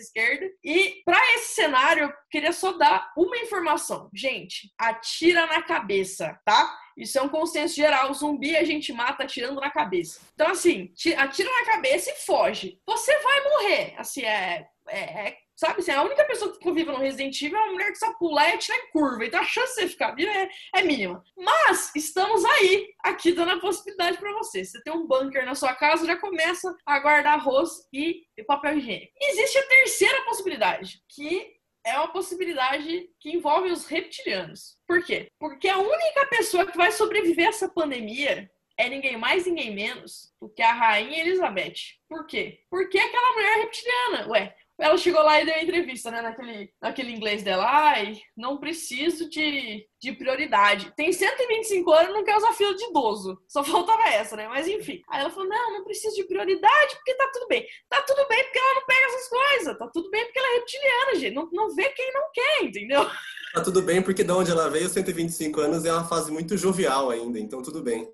esquerda. 0.00 0.46
E 0.64 1.02
para 1.04 1.20
esse 1.34 1.54
cenário, 1.54 2.04
eu 2.04 2.12
queria 2.30 2.52
só 2.52 2.72
dar 2.72 3.12
uma 3.16 3.36
informação. 3.38 4.10
Gente, 4.14 4.72
atira 4.78 5.46
na 5.46 5.62
cabeça, 5.62 6.38
tá? 6.44 6.78
Isso 6.96 7.18
é 7.18 7.22
um 7.22 7.28
consenso 7.28 7.74
geral. 7.74 8.12
Zumbi 8.12 8.56
a 8.56 8.64
gente 8.64 8.92
mata 8.92 9.22
atirando 9.24 9.60
na 9.60 9.70
cabeça. 9.70 10.20
Então, 10.34 10.48
assim, 10.48 10.92
atira 11.16 11.50
na 11.50 11.64
cabeça 11.64 12.10
e 12.10 12.16
foge. 12.16 12.78
Você 12.86 13.18
vai 13.20 13.44
morrer. 13.44 13.94
Assim, 13.96 14.22
é, 14.22 14.66
é, 14.88 15.28
é 15.28 15.36
Sabe 15.60 15.80
assim, 15.80 15.90
a 15.90 16.02
única 16.02 16.24
pessoa 16.24 16.50
que 16.50 16.58
convive 16.58 16.90
no 16.90 16.96
Resident 16.96 17.42
Evil 17.42 17.58
é 17.58 17.60
uma 17.64 17.72
mulher 17.72 17.92
que 17.92 17.98
sabe 17.98 18.18
pular 18.18 18.48
e 18.48 18.54
atirar 18.54 18.78
em 18.78 18.90
curva. 18.92 19.26
Então 19.26 19.38
a 19.38 19.44
chance 19.44 19.74
de 19.74 19.82
você 19.82 19.88
ficar 19.88 20.12
vivo 20.12 20.30
é, 20.30 20.48
é 20.74 20.82
mínima. 20.82 21.22
Mas 21.36 21.94
estamos 21.94 22.42
aí, 22.46 22.88
aqui 23.04 23.32
dando 23.32 23.50
a 23.50 23.60
possibilidade 23.60 24.16
para 24.16 24.32
você. 24.32 24.64
Você 24.64 24.82
tem 24.82 24.90
um 24.90 25.06
bunker 25.06 25.44
na 25.44 25.54
sua 25.54 25.74
casa, 25.74 26.06
já 26.06 26.16
começa 26.16 26.74
a 26.86 26.98
guardar 27.00 27.34
arroz 27.34 27.86
e 27.92 28.24
papel 28.46 28.78
higiênico. 28.78 29.12
Existe 29.20 29.58
a 29.58 29.66
terceira 29.68 30.22
possibilidade, 30.22 31.02
que 31.10 31.54
é 31.84 31.98
uma 31.98 32.08
possibilidade 32.08 33.10
que 33.20 33.30
envolve 33.30 33.70
os 33.70 33.84
reptilianos. 33.84 34.78
Por 34.86 35.04
quê? 35.04 35.28
Porque 35.38 35.68
a 35.68 35.76
única 35.76 36.26
pessoa 36.30 36.64
que 36.64 36.76
vai 36.78 36.90
sobreviver 36.90 37.44
a 37.44 37.50
essa 37.50 37.68
pandemia 37.68 38.50
é 38.78 38.88
ninguém 38.88 39.18
mais, 39.18 39.44
ninguém 39.44 39.74
menos 39.74 40.32
do 40.40 40.48
que 40.48 40.62
a 40.62 40.72
rainha 40.72 41.20
Elizabeth. 41.20 41.98
Por 42.08 42.26
quê? 42.26 42.60
Porque 42.70 42.98
aquela 42.98 43.34
mulher 43.34 43.58
é 43.58 43.60
reptiliana. 43.60 44.28
Ué, 44.30 44.56
ela 44.80 44.96
chegou 44.96 45.22
lá 45.22 45.40
e 45.40 45.44
deu 45.44 45.54
a 45.54 45.62
entrevista, 45.62 46.10
né, 46.10 46.22
naquele, 46.22 46.72
naquele 46.80 47.12
inglês 47.12 47.42
dela. 47.42 47.64
Ai, 47.64 48.18
não 48.36 48.58
preciso 48.58 49.28
de, 49.28 49.86
de 50.00 50.12
prioridade. 50.12 50.92
Tem 50.96 51.12
125 51.12 51.92
anos, 51.92 52.14
não 52.14 52.24
quer 52.24 52.36
usar 52.36 52.52
fila 52.54 52.74
de 52.74 52.84
idoso. 52.84 53.38
Só 53.46 53.62
faltava 53.62 54.02
essa, 54.08 54.36
né? 54.36 54.48
Mas 54.48 54.66
enfim. 54.66 55.02
Aí 55.08 55.20
ela 55.20 55.30
falou: 55.30 55.48
não, 55.48 55.74
não 55.74 55.84
preciso 55.84 56.16
de 56.16 56.24
prioridade 56.24 56.96
porque 56.96 57.14
tá 57.14 57.30
tudo 57.32 57.46
bem. 57.46 57.66
Tá 57.88 58.02
tudo 58.02 58.26
bem 58.28 58.42
porque 58.44 58.58
ela 58.58 58.74
não 58.74 58.86
pega 58.86 59.06
essas 59.06 59.28
coisas. 59.28 59.78
Tá 59.78 59.88
tudo 59.92 60.10
bem 60.10 60.24
porque 60.24 60.38
ela 60.38 60.48
é 60.48 60.54
reptiliana, 60.58 61.14
gente. 61.16 61.34
Não, 61.34 61.48
não 61.52 61.74
vê 61.74 61.88
quem 61.90 62.12
não 62.12 62.24
quer, 62.32 62.64
entendeu? 62.64 63.10
Tá 63.52 63.60
tudo 63.60 63.82
bem 63.82 64.00
porque 64.00 64.22
de 64.22 64.30
onde 64.30 64.50
ela 64.50 64.70
veio, 64.70 64.88
125 64.88 65.60
anos, 65.60 65.84
é 65.84 65.92
uma 65.92 66.06
fase 66.06 66.30
muito 66.30 66.56
jovial 66.56 67.10
ainda, 67.10 67.38
então 67.38 67.60
tudo 67.62 67.82
bem. 67.82 68.08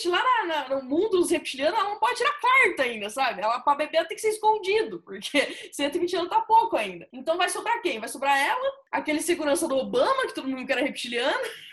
Exatamente. 0.00 0.08
Lá 0.08 0.22
na, 0.46 0.46
na, 0.46 0.76
no 0.76 0.82
mundo 0.84 1.18
dos 1.18 1.30
reptilianos, 1.30 1.78
ela 1.78 1.90
não 1.90 1.98
pode 1.98 2.16
tirar 2.16 2.32
carta 2.40 2.82
ainda, 2.82 3.10
sabe? 3.10 3.42
Ela, 3.42 3.60
pra 3.60 3.74
beber, 3.74 3.98
ela 3.98 4.08
tem 4.08 4.16
que 4.16 4.22
ser 4.22 4.30
escondido, 4.30 5.00
porque 5.00 5.40
120 5.72 6.16
anos 6.16 6.30
tá 6.30 6.40
pouco 6.40 6.76
ainda. 6.76 7.08
Então 7.12 7.36
vai 7.36 7.48
sobrar 7.48 7.80
quem? 7.82 8.00
Vai 8.00 8.08
sobrar 8.08 8.38
ela, 8.38 8.72
aquele 8.90 9.20
segurança 9.20 9.68
do 9.68 9.76
Obama, 9.76 10.26
que 10.26 10.34
todo 10.34 10.48
mundo 10.48 10.66
quer 10.66 10.78
reptiliano. 10.78 11.40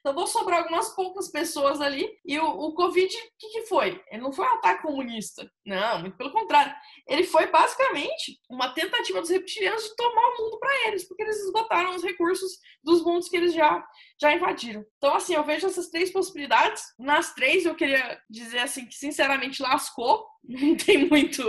Então 0.00 0.14
vão 0.14 0.26
sobrar 0.26 0.60
algumas 0.60 0.88
poucas 0.94 1.28
pessoas 1.28 1.82
ali. 1.82 2.08
E 2.24 2.38
o, 2.38 2.46
o 2.46 2.74
Covid, 2.74 3.14
o 3.14 3.20
que, 3.38 3.48
que 3.50 3.66
foi? 3.66 4.02
Ele 4.10 4.22
não 4.22 4.32
foi 4.32 4.46
um 4.46 4.54
ataque 4.54 4.82
comunista. 4.82 5.50
Não, 5.66 6.00
muito 6.00 6.16
pelo 6.16 6.32
contrário. 6.32 6.74
Ele 7.06 7.24
foi 7.24 7.46
basicamente 7.46 8.40
uma 8.48 8.70
tentativa 8.72 9.20
dos 9.20 9.28
reptilianos 9.28 9.84
de 9.84 9.96
tomar 9.96 10.28
o 10.28 10.42
mundo 10.42 10.58
para 10.58 10.88
eles, 10.88 11.04
porque 11.04 11.22
eles 11.22 11.36
esgotaram 11.44 11.94
os 11.94 12.02
recursos 12.02 12.58
dos 12.82 13.04
mundos 13.04 13.28
que 13.28 13.36
eles 13.36 13.52
já, 13.52 13.86
já 14.20 14.34
invadiram. 14.34 14.84
Então, 14.98 15.14
assim, 15.14 15.34
eu 15.34 15.44
vejo 15.44 15.66
essas 15.66 15.88
três 15.88 16.12
possibilidades. 16.12 16.82
Nas 16.98 17.32
três, 17.34 17.64
eu 17.64 17.74
queria 17.74 18.20
dizer 18.28 18.58
assim 18.58 18.86
que 18.86 18.94
sinceramente 18.94 19.62
lascou. 19.62 20.28
Não 20.42 20.74
tem 20.74 21.06
muito, 21.06 21.42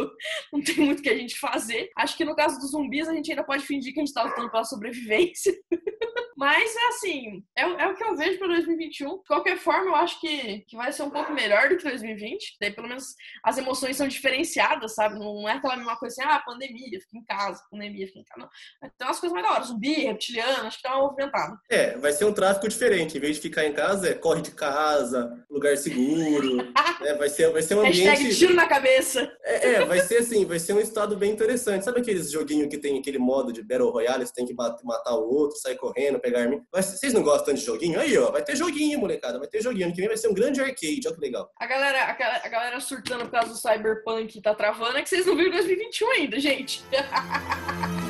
não 0.51 0.61
tem 0.61 0.75
muito 0.75 1.01
que 1.01 1.09
a 1.09 1.15
gente 1.15 1.39
fazer. 1.39 1.89
Acho 1.97 2.15
que 2.17 2.25
no 2.25 2.35
caso 2.35 2.59
dos 2.59 2.71
zumbis 2.71 3.07
a 3.07 3.13
gente 3.13 3.31
ainda 3.31 3.43
pode 3.43 3.65
fingir 3.65 3.93
que 3.93 4.01
a 4.01 4.03
gente 4.03 4.13
tá 4.13 4.21
lutando 4.21 4.51
pela 4.51 4.65
sobrevivência. 4.65 5.53
Mas 6.41 6.75
é 6.75 6.87
assim, 6.87 7.43
é, 7.55 7.61
é, 7.61 7.87
o 7.87 7.95
que 7.95 8.03
eu 8.03 8.17
vejo 8.17 8.39
para 8.39 8.47
2021. 8.47 9.17
De 9.19 9.27
qualquer 9.27 9.57
forma, 9.57 9.91
eu 9.91 9.95
acho 9.95 10.19
que, 10.19 10.61
que 10.61 10.75
vai 10.75 10.91
ser 10.91 11.03
um 11.03 11.11
pouco 11.11 11.31
melhor 11.31 11.69
do 11.69 11.77
que 11.77 11.83
2020. 11.83 12.57
Daí, 12.59 12.71
pelo 12.71 12.87
menos, 12.87 13.13
as 13.43 13.59
emoções 13.59 13.95
são 13.95 14.07
diferenciadas, 14.07 14.95
sabe? 14.95 15.19
Não 15.19 15.47
é 15.47 15.53
aquela 15.53 15.77
mesma 15.77 15.95
coisa 15.97 16.19
assim, 16.19 16.27
ah, 16.27 16.41
pandemia, 16.43 16.99
fica 16.99 17.17
em 17.17 17.23
casa, 17.25 17.61
pandemia, 17.69 18.07
fica 18.07 18.19
em 18.19 18.23
casa. 18.23 18.41
Não. 18.41 18.89
Então, 18.89 19.09
as 19.09 19.19
coisas 19.19 19.33
mais 19.33 19.45
da 19.45 19.53
hora. 19.53 19.63
Zumbi, 19.63 19.93
reptiliano, 19.93 20.65
acho 20.65 20.77
que 20.77 20.83
dá 20.83 20.95
uma 20.95 21.09
movimentada. 21.09 21.59
É, 21.69 21.95
vai 21.99 22.11
ser 22.11 22.25
um 22.25 22.33
tráfico 22.61 22.67
diferente. 22.67 23.17
Em 23.17 23.19
vez 23.21 23.35
de 23.35 23.41
ficar 23.41 23.65
em 23.65 23.73
casa, 23.73 24.09
é 24.09 24.13
corre 24.13 24.41
de 24.41 24.51
casa, 24.51 25.43
lugar 25.49 25.75
seguro. 25.77 26.57
né? 27.01 27.13
vai, 27.15 27.29
ser, 27.29 27.51
vai 27.51 27.61
ser 27.61 27.75
um 27.75 27.79
ambiente... 27.79 28.01
Hashtag 28.03 28.35
tiro 28.35 28.53
na 28.53 28.67
cabeça. 28.67 29.31
É, 29.43 29.73
é, 29.73 29.85
vai 29.85 29.99
ser 29.99 30.17
assim, 30.17 30.45
vai 30.45 30.59
ser 30.59 30.73
um 30.73 30.79
estado 30.79 31.15
bem 31.15 31.31
interessante. 31.31 31.83
Sabe 31.83 32.01
aqueles 32.01 32.31
joguinhos 32.31 32.69
que 32.69 32.77
tem 32.77 32.99
aquele 32.99 33.17
modo 33.17 33.51
de 33.51 33.63
Battle 33.63 33.89
Royale, 33.89 34.25
você 34.25 34.33
tem 34.33 34.45
que 34.45 34.53
matar 34.53 35.15
o 35.15 35.29
outro, 35.29 35.57
sair 35.57 35.75
correndo, 35.75 36.19
pegar 36.19 36.41
arminha? 36.41 36.63
Vocês 36.73 37.13
não 37.13 37.23
gostam 37.23 37.53
de 37.53 37.61
joguinho? 37.61 37.99
Aí, 37.99 38.17
ó, 38.17 38.31
vai 38.31 38.43
ter 38.43 38.55
joguinho, 38.55 38.99
molecada, 38.99 39.39
vai 39.39 39.47
ter 39.47 39.61
joguinho. 39.61 39.85
Ano 39.85 39.95
que 39.95 40.01
vem 40.01 40.07
vai 40.07 40.17
ser 40.17 40.27
um 40.27 40.33
grande 40.33 40.61
arcade, 40.61 41.01
olha 41.05 41.15
que 41.15 41.21
legal. 41.21 41.51
A 41.59 41.65
galera, 41.65 42.03
a, 42.03 42.45
a 42.45 42.49
galera 42.49 42.79
surtando 42.79 43.25
por 43.25 43.31
causa 43.31 43.49
do 43.49 43.57
Cyberpunk 43.57 44.41
tá 44.41 44.53
travando, 44.53 44.97
é 44.97 45.01
que 45.01 45.09
vocês 45.09 45.25
não 45.25 45.35
viram 45.35 45.51
2021 45.51 46.11
ainda, 46.11 46.39
gente. 46.39 46.83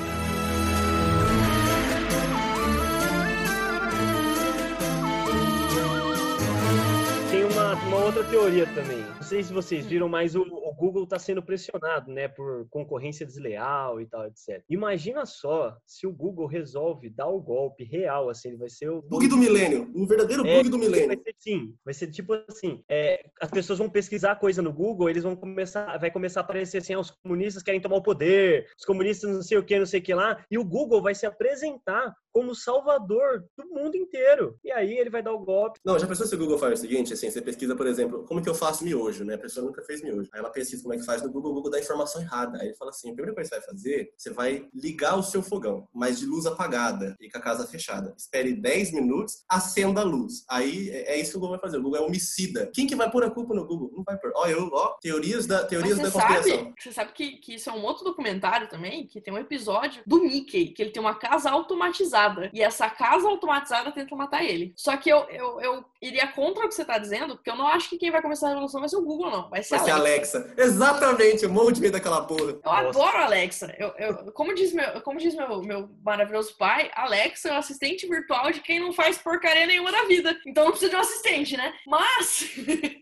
uma 7.73 7.97
outra 7.97 8.23
teoria 8.23 8.65
também. 8.67 9.05
Sei 9.31 9.43
se 9.43 9.53
vocês 9.53 9.85
viram, 9.85 10.09
mas 10.09 10.35
o, 10.35 10.41
o 10.41 10.75
Google 10.75 11.05
está 11.05 11.17
sendo 11.17 11.41
pressionado, 11.41 12.11
né, 12.11 12.27
por 12.27 12.67
concorrência 12.69 13.25
desleal 13.25 14.01
e 14.01 14.05
tal, 14.05 14.27
etc. 14.27 14.61
Imagina 14.69 15.25
só 15.25 15.73
se 15.85 16.05
o 16.05 16.11
Google 16.11 16.47
resolve 16.47 17.09
dar 17.09 17.29
o 17.29 17.39
golpe 17.39 17.85
real, 17.85 18.29
assim, 18.29 18.49
ele 18.49 18.57
vai 18.57 18.69
ser 18.69 18.89
o 18.89 19.01
bug 19.01 19.29
do 19.29 19.37
milênio, 19.37 19.89
um 19.95 20.05
verdadeiro 20.05 20.45
é, 20.45 20.57
bug 20.57 20.69
do 20.69 20.77
milênio. 20.77 21.07
Vai 21.07 21.15
ser, 21.15 21.35
sim, 21.39 21.73
vai 21.85 21.93
ser 21.93 22.07
tipo 22.07 22.33
assim, 22.49 22.83
é, 22.89 23.23
as 23.41 23.49
pessoas 23.49 23.79
vão 23.79 23.89
pesquisar 23.89 24.35
coisa 24.35 24.61
no 24.61 24.73
Google, 24.73 25.09
eles 25.09 25.23
vão 25.23 25.33
começar, 25.33 25.97
vai 25.97 26.11
começar 26.11 26.41
a 26.41 26.43
aparecer 26.43 26.79
assim, 26.79 26.93
ah, 26.93 26.99
os 26.99 27.11
comunistas 27.11 27.63
querem 27.63 27.79
tomar 27.79 27.95
o 27.95 28.03
poder, 28.03 28.67
os 28.77 28.83
comunistas 28.83 29.33
não 29.33 29.41
sei 29.41 29.57
o 29.57 29.63
que, 29.63 29.79
não 29.79 29.85
sei 29.85 30.01
o 30.01 30.03
que 30.03 30.13
lá, 30.13 30.43
e 30.51 30.57
o 30.57 30.65
Google 30.65 31.01
vai 31.01 31.15
se 31.15 31.25
apresentar 31.25 32.13
como 32.33 32.55
salvador 32.55 33.45
do 33.57 33.65
mundo 33.67 33.95
inteiro. 33.95 34.57
E 34.63 34.71
aí 34.71 34.97
ele 34.97 35.09
vai 35.09 35.21
dar 35.21 35.33
o 35.33 35.39
golpe. 35.39 35.79
Não, 35.85 35.99
já 35.99 36.07
pensou 36.07 36.25
se 36.25 36.33
o 36.33 36.37
Google 36.37 36.57
faz 36.57 36.79
o 36.79 36.81
seguinte, 36.81 37.13
assim, 37.13 37.29
você 37.29 37.41
pesquisa, 37.41 37.75
por 37.75 37.85
exemplo, 37.85 38.25
como 38.25 38.41
que 38.41 38.49
eu 38.49 38.55
faço 38.55 38.83
miojo, 38.83 39.20
né? 39.23 39.35
A 39.35 39.37
pessoa 39.37 39.65
nunca 39.65 39.81
fez 39.83 40.01
miojo. 40.01 40.29
Aí 40.33 40.39
ela 40.39 40.49
pesquisa 40.49 40.81
como 40.81 40.93
é 40.93 40.97
que 40.97 41.05
faz 41.05 41.21
no 41.21 41.31
Google, 41.31 41.51
o 41.51 41.55
Google 41.55 41.71
dá 41.71 41.79
informação 41.79 42.21
errada. 42.21 42.59
Aí 42.59 42.67
ele 42.67 42.75
fala 42.75 42.91
assim, 42.91 43.09
a 43.09 43.13
primeira 43.13 43.33
coisa 43.33 43.49
que 43.49 43.55
você 43.55 43.61
vai 43.61 43.69
fazer, 43.69 44.13
você 44.17 44.29
vai 44.31 44.69
ligar 44.73 45.17
o 45.17 45.23
seu 45.23 45.41
fogão, 45.41 45.87
mas 45.93 46.19
de 46.19 46.25
luz 46.25 46.45
apagada 46.45 47.15
e 47.19 47.29
com 47.29 47.37
a 47.37 47.41
casa 47.41 47.67
fechada. 47.67 48.13
Espere 48.17 48.53
10 48.53 48.93
minutos, 48.93 49.43
acenda 49.49 50.01
a 50.01 50.03
luz. 50.03 50.43
Aí 50.49 50.89
é, 50.89 51.13
é 51.13 51.19
isso 51.19 51.31
que 51.31 51.37
o 51.37 51.39
Google 51.39 51.57
vai 51.57 51.61
fazer. 51.61 51.77
O 51.77 51.83
Google 51.83 51.99
é 51.99 52.01
homicida. 52.01 52.71
Quem 52.73 52.87
que 52.87 52.95
vai 52.95 53.09
pôr 53.09 53.23
a 53.23 53.31
culpa 53.31 53.53
no 53.53 53.65
Google? 53.65 53.91
Não 53.95 54.03
vai 54.03 54.17
pôr. 54.17 54.31
Ó, 54.35 54.47
eu, 54.47 54.69
ó, 54.71 54.97
teorias 55.01 55.45
da, 55.45 55.63
teorias 55.65 55.97
da 55.97 56.11
conspiração. 56.11 56.57
Sabe, 56.57 56.73
você 56.77 56.91
sabe 56.91 57.11
que, 57.13 57.37
que 57.37 57.55
isso 57.55 57.69
é 57.69 57.73
um 57.73 57.83
outro 57.83 58.03
documentário 58.03 58.69
também, 58.69 59.07
que 59.07 59.21
tem 59.21 59.33
um 59.33 59.37
episódio 59.37 60.03
do 60.05 60.21
Mickey, 60.21 60.69
que 60.69 60.81
ele 60.81 60.91
tem 60.91 61.01
uma 61.01 61.15
casa 61.15 61.49
automatizada. 61.49 62.49
E 62.53 62.61
essa 62.61 62.89
casa 62.89 63.27
automatizada 63.27 63.91
tenta 63.91 64.15
matar 64.15 64.43
ele. 64.43 64.73
Só 64.75 64.95
que 64.97 65.09
eu, 65.09 65.19
eu, 65.29 65.61
eu 65.61 65.85
iria 66.01 66.27
contra 66.27 66.65
o 66.65 66.69
que 66.69 66.75
você 66.75 66.85
tá 66.85 66.97
dizendo, 66.97 67.35
porque 67.35 67.49
eu 67.49 67.55
não 67.55 67.67
acho 67.67 67.89
que 67.89 67.97
quem 67.97 68.11
vai 68.11 68.21
começar 68.21 68.47
a 68.47 68.49
revolução 68.49 68.79
vai 68.79 68.89
ser 68.89 68.97
o 68.97 69.03
Google, 69.03 69.10
não. 69.17 69.49
Vai 69.49 69.63
ser, 69.63 69.77
vai 69.77 69.91
a 69.91 69.95
Alexa. 69.95 70.37
Alexa. 70.37 70.53
Exatamente, 70.57 71.43
eu 71.43 71.49
morro 71.49 71.71
de 71.71 71.81
medo 71.81 71.93
daquela 71.93 72.23
porra. 72.23 72.51
Eu 72.51 72.61
Nossa. 72.63 72.89
adoro 72.89 73.17
a 73.17 73.25
Alexa. 73.25 73.75
Eu, 73.77 73.89
eu, 73.97 74.31
como 74.31 74.53
diz, 74.53 74.73
meu, 74.73 75.01
como 75.01 75.19
diz 75.19 75.35
meu, 75.35 75.61
meu 75.61 75.89
maravilhoso 76.03 76.55
pai, 76.57 76.91
Alexa 76.95 77.49
é 77.49 77.53
o 77.53 77.57
assistente 77.57 78.07
virtual 78.07 78.51
de 78.51 78.61
quem 78.61 78.79
não 78.79 78.93
faz 78.93 79.17
porcaria 79.17 79.65
nenhuma 79.65 79.91
da 79.91 80.03
vida. 80.03 80.37
Então 80.45 80.65
não 80.65 80.71
precisa 80.71 80.91
de 80.91 80.97
um 80.97 81.01
assistente, 81.01 81.57
né? 81.57 81.73
Mas 81.85 82.49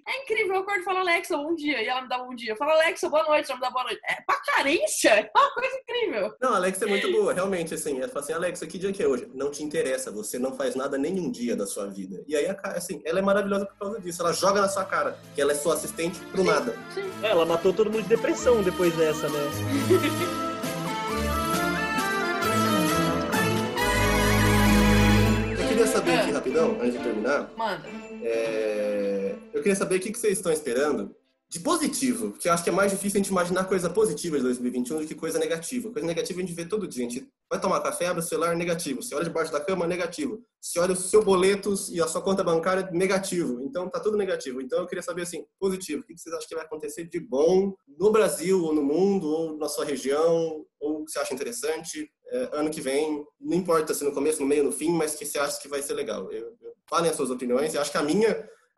é 0.07 0.21
incrível, 0.23 0.55
eu 0.55 0.61
acordo 0.61 0.81
e 0.81 0.83
falo 0.83 0.99
Alexa, 0.99 1.37
bom 1.37 1.55
dia, 1.55 1.81
e 1.81 1.87
ela 1.87 2.01
me 2.01 2.09
dá 2.09 2.17
bom 2.17 2.33
dia. 2.33 2.53
Eu 2.53 2.57
falo 2.57 2.71
Alexa, 2.71 3.09
boa 3.09 3.23
noite, 3.23 3.49
ela 3.49 3.59
me 3.59 3.65
dá 3.65 3.71
boa 3.71 3.83
noite. 3.83 4.01
É 4.07 4.21
pra 4.21 4.35
carência, 4.41 5.09
é 5.09 5.31
uma 5.35 5.53
coisa 5.53 5.75
incrível. 5.75 6.35
Não, 6.41 6.53
a 6.53 6.55
Alexa 6.57 6.85
é 6.85 6.87
muito 6.87 7.11
boa, 7.11 7.33
realmente, 7.33 7.73
assim. 7.73 7.97
Ela 7.97 8.07
fala 8.07 8.21
assim, 8.21 8.33
Alexa, 8.33 8.67
que 8.67 8.77
dia 8.77 8.91
que 8.91 9.03
é 9.03 9.07
hoje? 9.07 9.29
Não 9.33 9.51
te 9.51 9.63
interessa, 9.63 10.11
você 10.11 10.39
não 10.39 10.55
faz 10.55 10.75
nada 10.75 10.97
nenhum 10.97 11.31
dia 11.31 11.55
da 11.55 11.65
sua 11.65 11.87
vida. 11.87 12.23
E 12.27 12.35
aí, 12.35 12.47
assim, 12.63 13.01
ela 13.05 13.19
é 13.19 13.21
maravilhosa 13.21 13.65
por 13.65 13.77
causa 13.77 13.99
disso. 13.99 14.21
Ela 14.21 14.33
joga 14.33 14.61
na 14.61 14.69
sua 14.69 14.85
cara 14.85 15.17
que 15.35 15.41
ela 15.41 15.51
é 15.51 15.55
sua 15.55 15.73
assistente 15.73 15.98
pro 16.31 16.41
sim, 16.41 16.47
nada. 16.47 16.75
Sim. 16.93 17.09
É, 17.21 17.27
ela 17.27 17.45
matou 17.45 17.73
todo 17.73 17.91
mundo 17.91 18.03
de 18.03 18.09
depressão 18.09 18.61
depois 18.63 18.95
dessa, 18.95 19.27
né? 19.27 19.39
Eu 25.59 25.67
queria 25.67 25.87
saber 25.87 26.19
aqui 26.19 26.31
rapidão, 26.31 26.77
antes 26.79 26.93
de 26.93 26.99
terminar. 26.99 27.51
Manda. 27.57 27.89
É... 28.23 29.35
Eu 29.53 29.61
queria 29.61 29.75
saber 29.75 29.95
o 29.95 29.99
que 29.99 30.17
vocês 30.17 30.37
estão 30.37 30.51
esperando 30.51 31.13
de 31.49 31.59
positivo, 31.59 32.29
porque 32.29 32.47
eu 32.47 32.53
acho 32.53 32.63
que 32.63 32.69
é 32.69 32.71
mais 32.73 32.91
difícil 32.91 33.19
a 33.19 33.23
gente 33.23 33.31
imaginar 33.31 33.63
coisa 33.63 33.89
positiva 33.89 34.37
de 34.37 34.43
2021 34.43 34.99
do 34.99 35.07
que 35.07 35.15
coisa 35.15 35.39
negativa. 35.39 35.91
Coisa 35.91 36.07
negativa 36.07 36.39
a 36.39 36.43
gente 36.43 36.53
vê 36.53 36.63
todo 36.63 36.87
dia. 36.87 37.07
A 37.07 37.09
gente 37.09 37.27
vai 37.49 37.59
tomar 37.59 37.81
café, 37.81 38.05
abre 38.05 38.21
o 38.23 38.25
celular, 38.25 38.55
negativo. 38.55 39.01
Você 39.01 39.15
olha 39.15 39.23
debaixo 39.23 39.51
da 39.51 39.59
cama, 39.59 39.87
negativo. 39.87 40.43
Você 40.61 40.79
olha 40.79 40.93
o 40.93 40.95
seu 40.95 41.23
boleto 41.23 41.73
e 41.89 41.99
a 41.99 42.07
sua 42.07 42.21
conta 42.21 42.43
bancária, 42.43 42.87
negativo. 42.91 43.63
Então, 43.63 43.89
tá 43.89 43.99
tudo 43.99 44.15
negativo. 44.15 44.61
Então, 44.61 44.77
eu 44.77 44.85
queria 44.85 45.01
saber, 45.01 45.23
assim, 45.23 45.43
positivo. 45.59 46.03
O 46.03 46.05
que 46.05 46.15
vocês 46.15 46.35
acham 46.35 46.47
que 46.47 46.53
vai 46.53 46.65
acontecer 46.65 47.05
de 47.05 47.19
bom 47.19 47.73
no 47.97 48.11
Brasil, 48.11 48.63
ou 48.63 48.71
no 48.71 48.83
mundo, 48.83 49.27
ou 49.27 49.57
na 49.57 49.67
sua 49.67 49.85
região, 49.85 50.63
ou 50.79 51.03
que 51.03 51.11
você 51.11 51.17
acha 51.17 51.33
interessante 51.33 52.11
é, 52.31 52.49
ano 52.53 52.69
que 52.69 52.79
vem? 52.79 53.25
Não 53.41 53.57
importa 53.57 53.91
se 53.95 54.03
no 54.03 54.11
começo, 54.11 54.39
no 54.39 54.45
meio, 54.45 54.65
no 54.65 54.71
fim, 54.71 54.91
mas 54.91 55.15
que 55.15 55.25
você 55.25 55.39
acha 55.39 55.59
que 55.59 55.67
vai 55.67 55.81
ser 55.81 55.95
legal. 55.95 56.31
Eu, 56.31 56.55
eu, 56.61 56.73
falem 56.87 57.09
as 57.09 57.17
suas 57.17 57.31
opiniões. 57.31 57.73
Eu 57.73 57.81
acho 57.81 57.89
que 57.91 57.97
a 57.97 58.03
minha, 58.03 58.29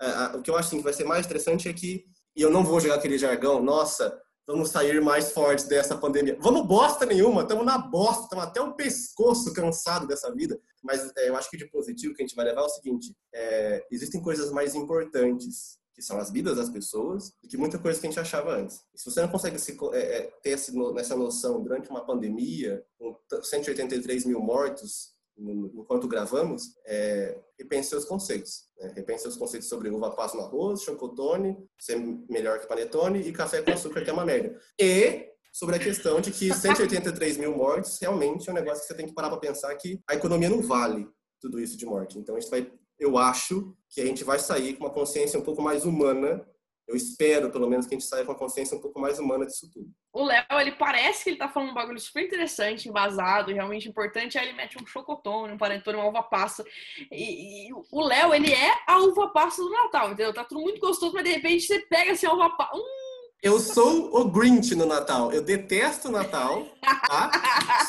é, 0.02 0.06
a, 0.06 0.36
o 0.38 0.42
que 0.42 0.50
eu 0.50 0.56
acho 0.56 0.70
assim, 0.70 0.78
que 0.78 0.84
vai 0.86 0.94
ser 0.94 1.04
mais 1.04 1.26
interessante 1.26 1.68
é 1.68 1.74
que 1.74 2.06
e 2.36 2.42
eu 2.42 2.50
não 2.50 2.64
vou 2.64 2.80
jogar 2.80 2.96
aquele 2.96 3.18
jargão, 3.18 3.62
nossa, 3.62 4.20
vamos 4.48 4.70
sair 4.70 5.02
mais 5.02 5.32
fortes 5.32 5.66
dessa 5.66 5.98
pandemia. 5.98 6.38
Vamos 6.40 6.66
bosta 6.66 7.06
nenhuma, 7.06 7.42
estamos 7.42 7.66
na 7.66 7.78
bosta, 7.78 8.24
estamos 8.24 8.46
até 8.46 8.62
o 8.62 8.74
pescoço 8.74 9.54
cansado 9.54 10.08
dessa 10.08 10.34
vida. 10.34 10.60
Mas 10.84 11.12
é, 11.18 11.30
eu 11.30 11.36
acho 11.36 11.50
que 11.50 11.58
de 11.58 11.70
positivo 11.70 12.14
que 12.14 12.22
a 12.22 12.26
gente 12.26 12.36
vai 12.36 12.46
levar 12.46 12.62
é 12.62 12.66
o 12.66 12.70
seguinte: 12.70 13.16
é, 13.34 13.86
existem 13.92 14.22
coisas 14.22 14.52
mais 14.52 14.74
importantes, 14.76 15.78
que 15.94 16.02
são 16.02 16.18
as 16.18 16.32
vidas 16.32 16.58
das 16.58 16.70
pessoas, 16.70 17.32
do 17.42 17.48
que 17.48 17.58
muita 17.58 17.78
coisa 17.78 18.00
que 18.00 18.08
a 18.08 18.10
gente 18.10 18.20
achava 18.20 18.56
antes. 18.56 18.82
E 18.94 19.00
se 19.00 19.06
você 19.06 19.22
não 19.22 19.30
consegue 19.30 19.60
se, 19.60 19.78
é, 19.94 20.00
é 20.00 20.22
ter 20.42 20.52
essa 20.98 21.16
noção 21.16 21.62
durante 21.62 21.90
uma 21.90 22.06
pandemia, 22.06 22.84
com 22.98 23.16
183 23.44 24.26
mil 24.26 24.42
mortos, 24.42 25.11
enquanto 25.38 26.08
gravamos, 26.08 26.64
é, 26.86 27.40
repense 27.60 27.90
seus 27.90 28.06
conceitos. 28.06 28.66
Né? 28.78 28.94
Repense 28.96 29.24
seus 29.24 29.38
conceitos 29.38 29.70
sobre 29.70 29.90
uva 29.90 30.12
passa 30.12 30.38
no 30.38 30.44
arroz, 30.44 30.82
chocotone, 30.82 31.58
ser 31.80 31.98
melhor 32.30 32.60
que 32.60 32.68
panetone 32.68 33.22
e 33.22 33.32
café 33.32 33.62
com 33.62 33.72
açúcar, 33.72 34.04
que 34.04 34.10
é 34.10 34.14
uma 34.14 34.26
merda. 34.26 34.60
E 34.80 35.32
sobre 35.52 35.76
a 35.76 35.80
questão 35.80 36.22
de 36.22 36.32
que 36.32 36.54
183 36.54 37.38
mil 37.38 37.56
mortes 37.56 37.98
realmente 38.00 38.50
é 38.50 38.52
um 38.52 38.56
negócio 38.56 38.82
que 38.82 38.88
você 38.88 38.96
tem 38.96 39.08
que 39.08 39.14
parar 39.14 39.30
para 39.30 39.40
pensar 39.40 39.76
que 39.76 40.00
a 40.08 40.16
economia 40.16 40.50
não 40.50 40.62
vale 40.62 41.08
tudo 41.40 41.60
isso 41.60 41.78
de 41.78 41.86
morte. 41.86 42.18
Então 42.18 42.36
a 42.36 42.40
gente 42.40 42.50
vai, 42.50 42.72
eu 43.00 43.18
acho 43.18 43.76
que 43.90 44.00
a 44.00 44.06
gente 44.06 44.24
vai 44.24 44.40
sair 44.40 44.76
com 44.76 44.86
uma 44.86 44.94
consciência 44.94 45.40
um 45.40 45.44
pouco 45.44 45.62
mais 45.62 45.86
humana 45.86 46.46
eu 46.88 46.96
espero, 46.96 47.50
pelo 47.52 47.70
menos, 47.70 47.86
que 47.86 47.96
a 47.96 47.98
gente 47.98 48.08
saia 48.08 48.26
com 48.26 48.32
a 48.32 48.38
consciência 48.38 48.78
um 48.78 48.82
pouco 48.82 49.00
mais 49.00 49.18
humana 49.20 49.46
disso 49.46 49.70
tudo. 49.72 49.90
O 50.14 50.24
Léo, 50.24 50.46
ele 50.60 50.74
parece 50.74 51.24
que 51.24 51.30
ele 51.30 51.38
tá 51.38 51.48
falando 51.48 51.72
um 51.72 51.74
bagulho 51.74 52.00
super 52.00 52.24
interessante, 52.24 52.90
embasado, 52.90 53.54
realmente 53.54 53.88
importante, 53.88 54.38
aí 54.38 54.48
ele 54.48 54.58
mete 54.58 54.82
um 54.82 54.86
chocotone, 54.86 55.54
um 55.54 55.58
panetone, 55.58 55.98
uma 55.98 56.08
uva 56.08 56.24
passa. 56.24 56.66
E, 57.12 57.70
e 57.70 57.74
o 57.74 58.02
Léo, 58.02 58.34
ele 58.34 58.52
é 58.52 58.72
a 58.88 59.00
uva 59.00 59.30
passa 59.30 59.62
do 59.62 59.70
Natal, 59.70 60.08
entendeu? 60.08 60.34
Tá 60.34 60.44
tudo 60.44 60.62
muito 60.62 60.82
gostoso, 60.82 61.14
mas 61.14 61.24
de 61.24 61.32
repente 61.32 61.64
você 61.64 61.80
pega 61.80 62.12
assim 62.12 62.26
a 62.26 62.34
uva 62.34 62.50
passa. 62.50 62.76
Hum, 62.76 63.02
eu 63.42 63.60
sou 63.60 64.16
o 64.16 64.26
Grinch 64.30 64.76
no 64.76 64.86
Natal. 64.86 65.32
Eu 65.32 65.42
detesto 65.42 66.10
o 66.10 66.12
Natal. 66.12 66.68
Tá? 66.82 67.32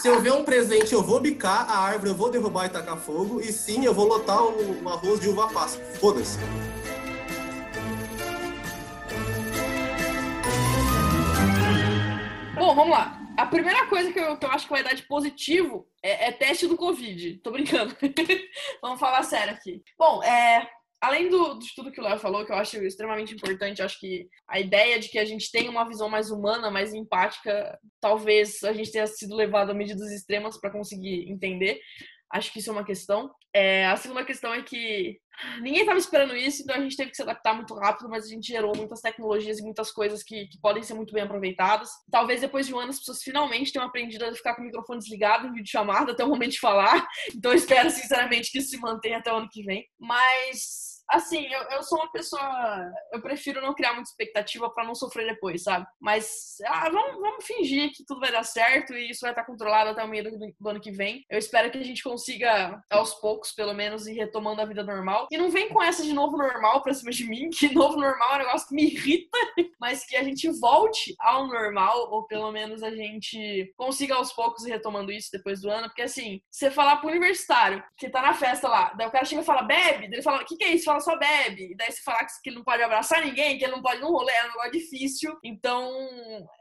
Se 0.01 0.09
eu 0.09 0.19
ver 0.19 0.33
um 0.33 0.45
presente, 0.45 0.95
eu 0.95 1.03
vou 1.03 1.21
bicar 1.21 1.71
a 1.71 1.79
árvore, 1.79 2.11
eu 2.11 2.17
vou 2.17 2.31
derrubar 2.31 2.67
e 2.67 2.69
tacar 2.71 2.97
fogo. 2.97 3.39
E 3.39 3.53
sim, 3.53 3.85
eu 3.85 3.93
vou 3.93 4.07
lotar 4.07 4.43
o, 4.43 4.83
o 4.83 4.89
arroz 4.89 5.21
de 5.21 5.29
uva 5.29 5.53
passa. 5.53 5.79
Foda-se. 6.01 6.39
Bom, 12.63 12.77
vamos 12.77 12.93
lá. 12.93 13.21
A 13.37 13.45
primeira 13.45 13.89
coisa 13.89 14.13
que 14.13 14.21
eu, 14.21 14.37
que 14.37 14.47
eu 14.47 14.51
acho 14.53 14.67
que 14.67 14.73
vai 14.73 14.85
dar 14.85 14.95
de 14.95 15.03
positivo 15.09 15.85
é, 16.01 16.29
é 16.29 16.31
teste 16.31 16.69
do 16.69 16.77
Covid. 16.77 17.39
Tô 17.39 17.51
brincando. 17.51 17.93
Vamos 18.81 19.01
falar 19.01 19.25
sério 19.25 19.53
aqui. 19.53 19.83
Bom, 19.99 20.23
é, 20.23 20.71
além 21.01 21.29
do, 21.29 21.59
de 21.59 21.75
tudo 21.75 21.91
que 21.91 22.01
o 22.01 22.05
Léo 22.05 22.21
falou, 22.21 22.47
que 22.47 22.53
eu 22.53 22.57
acho 22.57 22.77
extremamente 22.85 23.35
importante, 23.35 23.83
acho 23.83 23.99
que 23.99 24.29
a 24.49 24.61
ideia 24.61 25.01
de 25.01 25.09
que 25.09 25.19
a 25.19 25.25
gente 25.25 25.51
tenha 25.51 25.69
uma 25.69 25.89
visão 25.89 26.09
mais 26.09 26.31
humana, 26.31 26.71
mais 26.71 26.95
empática, 26.95 27.77
talvez 28.01 28.63
a 28.63 28.73
gente 28.73 28.93
tenha 28.93 29.09
sido 29.09 29.35
levado 29.35 29.71
a 29.71 29.75
medidas 29.75 30.13
extremas 30.13 30.57
para 30.57 30.71
conseguir 30.71 31.29
entender. 31.29 31.81
Acho 32.31 32.53
que 32.53 32.61
isso 32.61 32.71
é 32.71 32.73
uma 32.73 32.87
questão. 32.87 33.29
É, 33.55 33.87
a 33.87 33.97
segunda 33.97 34.25
questão 34.25 34.53
é 34.55 34.63
que 34.63 35.19
ninguém 35.61 35.81
estava 35.81 35.99
esperando 35.99 36.35
isso, 36.35 36.63
então 36.63 36.75
a 36.75 36.81
gente 36.81 36.97
teve 36.97 37.11
que 37.11 37.17
se 37.17 37.23
adaptar 37.23 37.55
muito 37.55 37.75
rápido, 37.75 38.09
mas 38.09 38.25
a 38.25 38.29
gente 38.29 38.49
gerou 38.49 38.75
muitas 38.75 39.01
tecnologias 39.01 39.59
e 39.59 39.63
muitas 39.63 39.91
coisas 39.91 40.23
que, 40.23 40.47
que 40.47 40.59
podem 40.59 40.83
ser 40.83 40.95
muito 40.95 41.13
bem 41.13 41.23
aproveitadas. 41.23 41.91
Talvez 42.11 42.41
depois 42.41 42.67
de 42.67 42.75
um 42.75 42.79
ano 42.79 42.91
as 42.91 42.99
pessoas 42.99 43.23
finalmente 43.23 43.73
tenham 43.73 43.87
aprendido 43.87 44.25
a 44.25 44.35
ficar 44.35 44.55
com 44.55 44.63
o 44.63 44.65
microfone 44.65 45.01
desligado 45.01 45.47
em 45.47 45.53
vídeo 45.53 45.71
chamada 45.71 46.13
até 46.13 46.25
o 46.25 46.29
momento 46.29 46.53
de 46.53 46.61
falar. 46.61 47.07
Então 47.35 47.53
espero 47.53 47.91
sinceramente 47.91 48.51
que 48.51 48.59
isso 48.59 48.71
se 48.71 48.79
mantenha 48.79 49.19
até 49.19 49.33
o 49.33 49.37
ano 49.37 49.49
que 49.51 49.65
vem. 49.65 49.87
Mas 49.99 50.92
assim, 51.09 51.47
eu, 51.47 51.61
eu 51.71 51.83
sou 51.83 51.99
uma 51.99 52.11
pessoa. 52.11 52.93
Eu 53.13 53.21
prefiro 53.21 53.61
não 53.61 53.75
criar 53.75 53.95
muita 53.95 54.11
expectativa 54.11 54.71
para 54.71 54.85
não 54.85 54.95
sofrer 54.95 55.27
depois, 55.27 55.63
sabe? 55.63 55.87
Mas 56.01 56.57
ah, 56.67 56.89
vamos, 56.91 57.21
vamos 57.21 57.45
fingir 57.45 57.93
que 57.93 58.05
tudo 58.05 58.21
vai 58.21 58.33
dar 58.33 58.45
certo 58.45 58.95
e 58.95 59.11
isso 59.11 59.21
vai 59.21 59.31
estar 59.31 59.45
controlado 59.45 59.91
até 59.91 60.03
o 60.03 60.09
meio 60.09 60.25
do, 60.25 60.39
do, 60.59 60.69
ano 60.69 60.81
que 60.81 60.91
vem. 60.91 61.25
Eu 61.29 61.39
espero 61.39 61.71
que 61.71 61.79
a 61.79 61.83
gente 61.83 62.03
consiga, 62.03 62.83
aos 62.91 63.15
poucos, 63.15 63.53
pelo 63.53 63.75
menos, 63.75 64.07
ir 64.07 64.15
retomando 64.15 64.61
a 64.61 64.67
vida 64.67 64.83
normal. 64.83 65.29
E 65.31 65.39
não 65.39 65.51
vem 65.51 65.69
com 65.69 65.83
essa 65.83 66.03
de 66.03 66.13
novo 66.13 66.37
normal 66.37 66.83
pra 66.83 66.95
cima 66.95 67.11
de 67.11 67.29
mim, 67.29 67.51
que 67.57 67.73
novo 67.75 67.97
normal 67.97 68.33
é 68.33 68.35
um 68.35 68.47
negócio 68.47 68.69
que 68.69 68.75
me 68.75 68.85
irrita, 68.85 69.39
mas 69.81 70.05
que 70.05 70.17
a 70.17 70.23
gente 70.23 70.49
volte 70.61 71.15
ao 71.19 71.47
normal, 71.47 72.11
ou 72.11 72.27
pelo 72.27 72.51
menos 72.53 72.83
a 72.83 72.91
gente 72.91 73.73
consiga 73.77 74.15
aos 74.15 74.33
poucos 74.33 74.65
ir 74.65 74.71
retomando 74.71 75.13
isso 75.13 75.31
depois 75.33 75.61
do 75.61 75.71
ano. 75.71 75.89
Porque 75.89 76.03
assim, 76.03 76.41
você 76.51 76.71
falar 76.71 76.97
pro 76.97 77.11
universitário 77.11 77.83
que 77.97 78.09
tá 78.09 78.23
na 78.23 78.35
festa 78.35 78.69
lá, 78.69 78.93
daí 78.97 79.07
o 79.07 79.11
cara 79.11 79.25
chega 79.25 79.43
e 79.43 79.45
fala, 79.45 79.63
bebe, 79.63 80.09
daí 80.09 80.15
ele 80.15 80.23
fala, 80.23 80.43
o 80.43 80.45
que, 80.45 80.57
que 80.57 80.65
é 80.65 80.75
isso? 80.75 80.92
Fala, 80.93 81.01
só 81.01 81.17
bebe. 81.17 81.73
E 81.73 81.77
daí 81.77 81.91
se 81.91 82.03
falar 82.03 82.27
que 82.27 82.51
ele 82.51 82.57
não 82.57 82.65
pode 82.65 82.83
abraçar 82.83 83.25
ninguém, 83.25 83.57
que 83.57 83.65
ele 83.65 83.73
não 83.73 83.83
pode 83.83 83.99
ir 83.99 84.01
num 84.01 84.11
rolê, 84.11 84.33
é 84.33 84.45
um 84.45 84.49
negócio 84.49 84.73
difícil. 84.73 85.39
Então, 85.43 85.91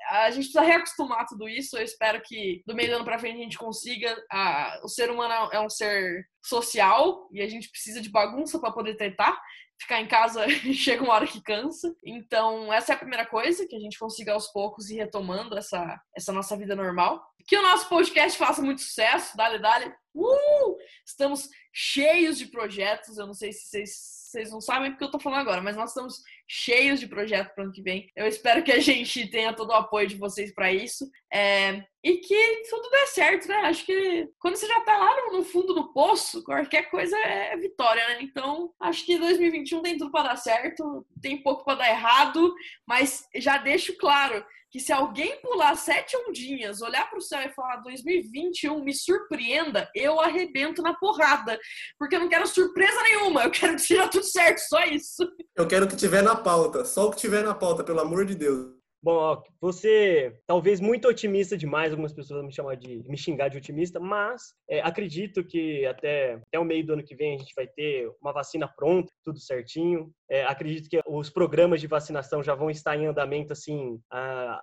a 0.09 0.29
gente 0.31 0.45
precisa 0.45 0.61
reacostumar 0.61 1.25
tudo 1.27 1.49
isso. 1.49 1.77
Eu 1.77 1.83
espero 1.83 2.21
que 2.21 2.61
do 2.65 2.75
meio 2.75 2.89
do 2.89 2.95
ano 2.95 3.05
pra 3.05 3.19
frente 3.19 3.39
a 3.39 3.43
gente 3.43 3.57
consiga. 3.57 4.15
A, 4.31 4.79
o 4.83 4.87
ser 4.87 5.09
humano 5.09 5.49
é 5.51 5.59
um 5.59 5.69
ser 5.69 6.25
social 6.43 7.27
e 7.31 7.41
a 7.41 7.47
gente 7.47 7.69
precisa 7.69 8.01
de 8.01 8.09
bagunça 8.09 8.59
para 8.59 8.71
poder 8.71 8.95
tentar 8.95 9.39
ficar 9.81 9.99
em 9.99 10.07
casa 10.07 10.47
chega 10.73 11.03
uma 11.03 11.13
hora 11.13 11.27
que 11.27 11.41
cansa. 11.41 11.93
Então, 12.05 12.71
essa 12.71 12.93
é 12.93 12.95
a 12.95 12.99
primeira 12.99 13.25
coisa, 13.25 13.67
que 13.67 13.75
a 13.75 13.79
gente 13.79 13.97
consiga 13.97 14.33
aos 14.33 14.47
poucos 14.47 14.89
ir 14.89 14.97
retomando 14.97 15.57
essa, 15.57 15.99
essa 16.15 16.31
nossa 16.31 16.55
vida 16.55 16.75
normal. 16.75 17.21
Que 17.47 17.57
o 17.57 17.61
nosso 17.61 17.89
podcast 17.89 18.37
faça 18.37 18.61
muito 18.61 18.81
sucesso, 18.81 19.35
dale, 19.35 19.59
dale. 19.59 19.91
Uh! 20.13 20.77
Estamos 21.05 21.49
cheios 21.73 22.37
de 22.37 22.45
projetos, 22.45 23.17
eu 23.17 23.25
não 23.25 23.33
sei 23.33 23.51
se 23.51 23.67
vocês 23.67 24.20
vocês 24.31 24.49
não 24.49 24.61
sabem 24.61 24.91
porque 24.91 25.03
eu 25.03 25.11
tô 25.11 25.19
falando 25.19 25.41
agora, 25.41 25.61
mas 25.61 25.75
nós 25.75 25.89
estamos 25.89 26.23
cheios 26.47 26.99
de 26.99 27.07
projetos 27.07 27.53
para 27.53 27.63
o 27.63 27.65
ano 27.65 27.73
que 27.73 27.81
vem. 27.81 28.09
Eu 28.15 28.25
espero 28.25 28.63
que 28.63 28.71
a 28.71 28.79
gente 28.81 29.27
tenha 29.29 29.53
todo 29.53 29.69
o 29.69 29.73
apoio 29.73 30.07
de 30.07 30.15
vocês 30.15 30.53
para 30.53 30.71
isso. 30.71 31.09
É, 31.31 31.83
e 32.03 32.17
que 32.17 32.63
tudo 32.69 32.89
dê 32.89 33.07
certo, 33.07 33.47
né? 33.47 33.55
Acho 33.57 33.85
que 33.85 34.27
quando 34.39 34.55
você 34.55 34.67
já 34.67 34.79
tá 34.81 34.97
lá 34.97 35.31
no 35.31 35.43
fundo 35.43 35.73
do 35.73 35.93
poço, 35.93 36.43
qualquer 36.43 36.89
coisa 36.89 37.15
é 37.17 37.55
vitória, 37.57 38.05
né? 38.07 38.19
Então, 38.21 38.73
acho 38.79 39.05
que 39.05 39.19
2021 39.19 39.81
tem 39.81 39.97
tudo 39.97 40.11
para 40.11 40.29
dar 40.29 40.35
certo, 40.35 41.05
tem 41.21 41.41
pouco 41.43 41.63
para 41.63 41.79
dar 41.79 41.89
errado, 41.89 42.53
mas 42.87 43.27
já 43.35 43.57
deixo 43.57 43.95
claro 43.97 44.43
que 44.71 44.79
se 44.79 44.91
alguém 44.91 45.39
pular 45.41 45.75
sete 45.75 46.15
ondinhas, 46.15 46.81
olhar 46.81 47.07
para 47.09 47.19
o 47.19 47.21
céu 47.21 47.41
e 47.41 47.53
falar 47.53 47.77
2021 47.77 48.81
me 48.83 48.93
surpreenda, 48.93 49.91
eu 49.93 50.19
arrebento 50.19 50.81
na 50.81 50.93
porrada. 50.93 51.59
Porque 51.99 52.15
eu 52.15 52.21
não 52.21 52.29
quero 52.29 52.47
surpresa 52.47 53.03
nenhuma, 53.03 53.43
eu 53.43 53.51
quero 53.51 53.75
que 53.75 53.81
seja 53.81 54.07
tudo 54.07 54.23
certo, 54.23 54.59
só 54.59 54.83
isso. 54.85 55.29
Eu 55.57 55.67
quero 55.67 55.87
que 55.87 55.95
tiver 55.95 56.23
na 56.23 56.37
pauta, 56.37 56.85
só 56.85 57.07
o 57.07 57.11
que 57.11 57.17
tiver 57.17 57.43
na 57.43 57.53
pauta, 57.53 57.83
pelo 57.83 57.99
amor 57.99 58.25
de 58.25 58.33
Deus. 58.33 58.80
Bom, 59.03 59.41
você 59.59 60.39
talvez 60.45 60.79
muito 60.79 61.07
otimista 61.07 61.57
demais, 61.57 61.91
algumas 61.91 62.13
pessoas 62.13 62.37
vão 62.37 62.47
me 62.47 62.53
chamar 62.53 62.75
de 62.75 63.03
me 63.09 63.17
xingar 63.17 63.47
de 63.47 63.57
otimista, 63.57 63.99
mas 63.99 64.53
é, 64.69 64.79
acredito 64.81 65.43
que 65.43 65.83
até, 65.87 66.33
até 66.35 66.59
o 66.59 66.63
meio 66.63 66.85
do 66.85 66.93
ano 66.93 67.03
que 67.03 67.15
vem 67.15 67.33
a 67.33 67.37
gente 67.39 67.53
vai 67.55 67.65
ter 67.65 68.11
uma 68.21 68.31
vacina 68.31 68.67
pronta, 68.67 69.11
tudo 69.23 69.39
certinho. 69.39 70.11
É, 70.29 70.43
acredito 70.43 70.87
que 70.87 71.01
os 71.07 71.31
programas 71.31 71.81
de 71.81 71.87
vacinação 71.87 72.43
já 72.43 72.53
vão 72.53 72.69
estar 72.69 72.95
em 72.95 73.07
andamento 73.07 73.53
assim 73.53 73.99